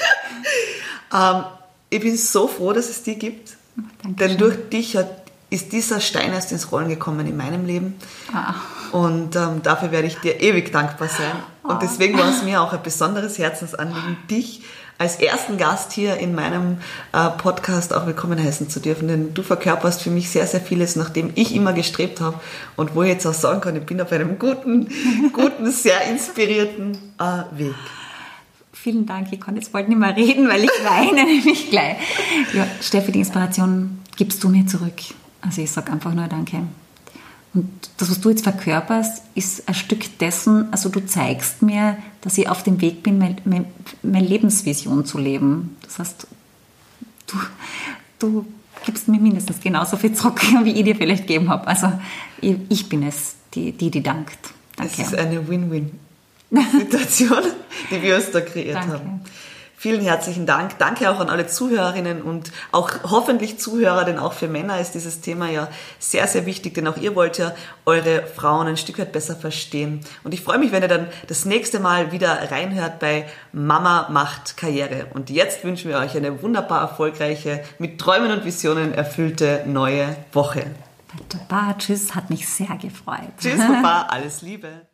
Ähm, 1.13 1.43
ich 1.89 2.01
bin 2.01 2.15
so 2.17 2.47
froh, 2.47 2.71
dass 2.71 2.89
es 2.89 3.03
die 3.03 3.15
gibt. 3.15 3.57
Dankeschön. 4.03 4.15
Denn 4.15 4.37
durch 4.37 4.69
dich 4.69 4.95
hat 4.95 5.20
ist 5.51 5.73
dieser 5.73 5.99
Stein 5.99 6.31
erst 6.31 6.51
ins 6.53 6.71
Rollen 6.71 6.87
gekommen 6.87 7.27
in 7.27 7.37
meinem 7.37 7.65
Leben. 7.65 7.95
Ah. 8.33 8.55
Und 8.93 9.35
ähm, 9.35 9.61
dafür 9.61 9.91
werde 9.91 10.07
ich 10.07 10.17
dir 10.17 10.39
ewig 10.39 10.71
dankbar 10.71 11.09
sein. 11.09 11.35
Und 11.61 11.75
ah. 11.75 11.79
deswegen 11.79 12.17
war 12.17 12.29
es 12.29 12.41
mir 12.41 12.61
auch 12.61 12.73
ein 12.73 12.81
besonderes 12.81 13.37
Herzensanliegen, 13.37 14.17
dich 14.29 14.63
als 14.97 15.17
ersten 15.17 15.57
Gast 15.57 15.91
hier 15.91 16.17
in 16.17 16.35
meinem 16.35 16.77
äh, 17.11 17.29
Podcast 17.31 17.93
auch 17.93 18.05
willkommen 18.05 18.41
heißen 18.41 18.69
zu 18.69 18.79
dürfen. 18.79 19.09
Denn 19.09 19.33
du 19.33 19.43
verkörperst 19.43 20.01
für 20.01 20.09
mich 20.09 20.29
sehr, 20.29 20.47
sehr 20.47 20.61
vieles, 20.61 20.95
nach 20.95 21.09
dem 21.09 21.31
ich 21.35 21.53
immer 21.53 21.73
gestrebt 21.73 22.21
habe 22.21 22.39
und 22.77 22.95
wo 22.95 23.03
ich 23.03 23.09
jetzt 23.09 23.25
auch 23.25 23.33
sagen 23.33 23.59
kann, 23.59 23.75
ich 23.75 23.85
bin 23.85 23.99
auf 23.99 24.11
einem 24.13 24.39
guten, 24.39 24.87
guten, 25.33 25.69
sehr 25.69 26.01
inspirierten 26.09 26.97
äh, 27.19 27.59
Weg. 27.59 27.75
Vielen 28.71 29.05
Dank, 29.05 29.27
ich 29.31 29.41
kann 29.41 29.57
jetzt 29.57 29.73
bald 29.73 29.89
nicht 29.89 29.97
mehr 29.97 30.15
reden, 30.15 30.47
weil 30.47 30.63
ich 30.63 30.71
weine 30.85 31.25
nämlich 31.25 31.69
gleich. 31.69 31.97
Ja, 32.53 32.65
Steffi, 32.81 33.11
die 33.11 33.19
Inspiration 33.19 33.99
gibst 34.15 34.41
du 34.43 34.49
mir 34.49 34.65
zurück. 34.65 34.93
Also 35.41 35.61
ich 35.61 35.71
sage 35.71 35.91
einfach 35.91 36.13
nur 36.13 36.27
Danke. 36.27 36.63
Und 37.53 37.67
das, 37.97 38.09
was 38.09 38.21
du 38.21 38.29
jetzt 38.29 38.43
verkörperst, 38.43 39.23
ist 39.35 39.67
ein 39.67 39.73
Stück 39.73 40.17
dessen, 40.19 40.71
also 40.71 40.87
du 40.87 41.05
zeigst 41.05 41.61
mir, 41.61 41.97
dass 42.21 42.37
ich 42.37 42.47
auf 42.47 42.63
dem 42.63 42.79
Weg 42.79 43.03
bin, 43.03 43.17
meine, 43.17 43.35
meine, 44.03 44.25
Lebensvision 44.25 45.05
zu 45.05 45.17
leben. 45.17 45.75
Das 45.81 45.99
heißt, 45.99 46.27
du, 47.27 47.37
du 48.19 48.45
gibst 48.85 49.09
mir 49.09 49.19
mindestens 49.19 49.59
genauso 49.59 49.97
viel 49.97 50.13
zurück, 50.13 50.41
wie 50.63 50.71
ich 50.71 50.85
dir 50.85 50.95
vielleicht 50.95 51.27
gegeben 51.27 51.49
habe. 51.49 51.67
Also 51.67 51.91
ich, 52.39 52.55
ich 52.69 52.87
bin 52.87 53.03
es, 53.03 53.35
die, 53.53 53.73
die, 53.73 53.91
die 53.91 54.01
dankt. 54.01 54.39
Danke. 54.77 54.93
Das 54.97 55.07
ist 55.07 55.15
eine 55.15 55.45
Win-Win-Situation, 55.45 57.43
die 57.91 58.01
wir 58.01 58.15
uns 58.15 58.31
da 58.31 58.39
kreiert 58.39 58.77
Danke. 58.77 58.93
haben. 58.93 59.19
Vielen 59.81 60.01
herzlichen 60.01 60.45
Dank. 60.45 60.77
Danke 60.77 61.09
auch 61.09 61.19
an 61.19 61.31
alle 61.31 61.47
Zuhörerinnen 61.47 62.21
und 62.21 62.51
auch 62.71 62.91
hoffentlich 63.01 63.57
Zuhörer, 63.57 64.05
denn 64.05 64.19
auch 64.19 64.33
für 64.33 64.47
Männer 64.47 64.79
ist 64.79 64.91
dieses 64.91 65.21
Thema 65.21 65.49
ja 65.49 65.69
sehr, 65.97 66.27
sehr 66.27 66.45
wichtig, 66.45 66.75
denn 66.75 66.87
auch 66.87 66.97
ihr 66.97 67.15
wollt 67.15 67.39
ja 67.39 67.55
eure 67.87 68.27
Frauen 68.27 68.67
ein 68.67 68.77
Stück 68.77 68.99
weit 68.99 69.11
besser 69.11 69.35
verstehen. 69.35 70.01
Und 70.23 70.35
ich 70.35 70.41
freue 70.41 70.59
mich, 70.59 70.71
wenn 70.71 70.83
ihr 70.83 70.87
dann 70.87 71.07
das 71.27 71.45
nächste 71.45 71.79
Mal 71.79 72.11
wieder 72.11 72.51
reinhört 72.51 72.99
bei 72.99 73.25
Mama 73.53 74.07
macht 74.11 74.55
Karriere. 74.55 75.07
Und 75.15 75.31
jetzt 75.31 75.63
wünschen 75.63 75.89
wir 75.89 75.97
euch 75.97 76.15
eine 76.15 76.43
wunderbar 76.43 76.81
erfolgreiche, 76.81 77.63
mit 77.79 77.99
Träumen 77.99 78.31
und 78.31 78.45
Visionen 78.45 78.93
erfüllte 78.93 79.63
neue 79.65 80.15
Woche. 80.31 80.67
Baba, 81.49 81.73
tschüss, 81.73 82.13
hat 82.13 82.29
mich 82.29 82.47
sehr 82.47 82.77
gefreut. 82.79 83.33
Tschüss, 83.39 83.57
Baba, 83.57 84.01
alles 84.09 84.43
Liebe. 84.43 84.90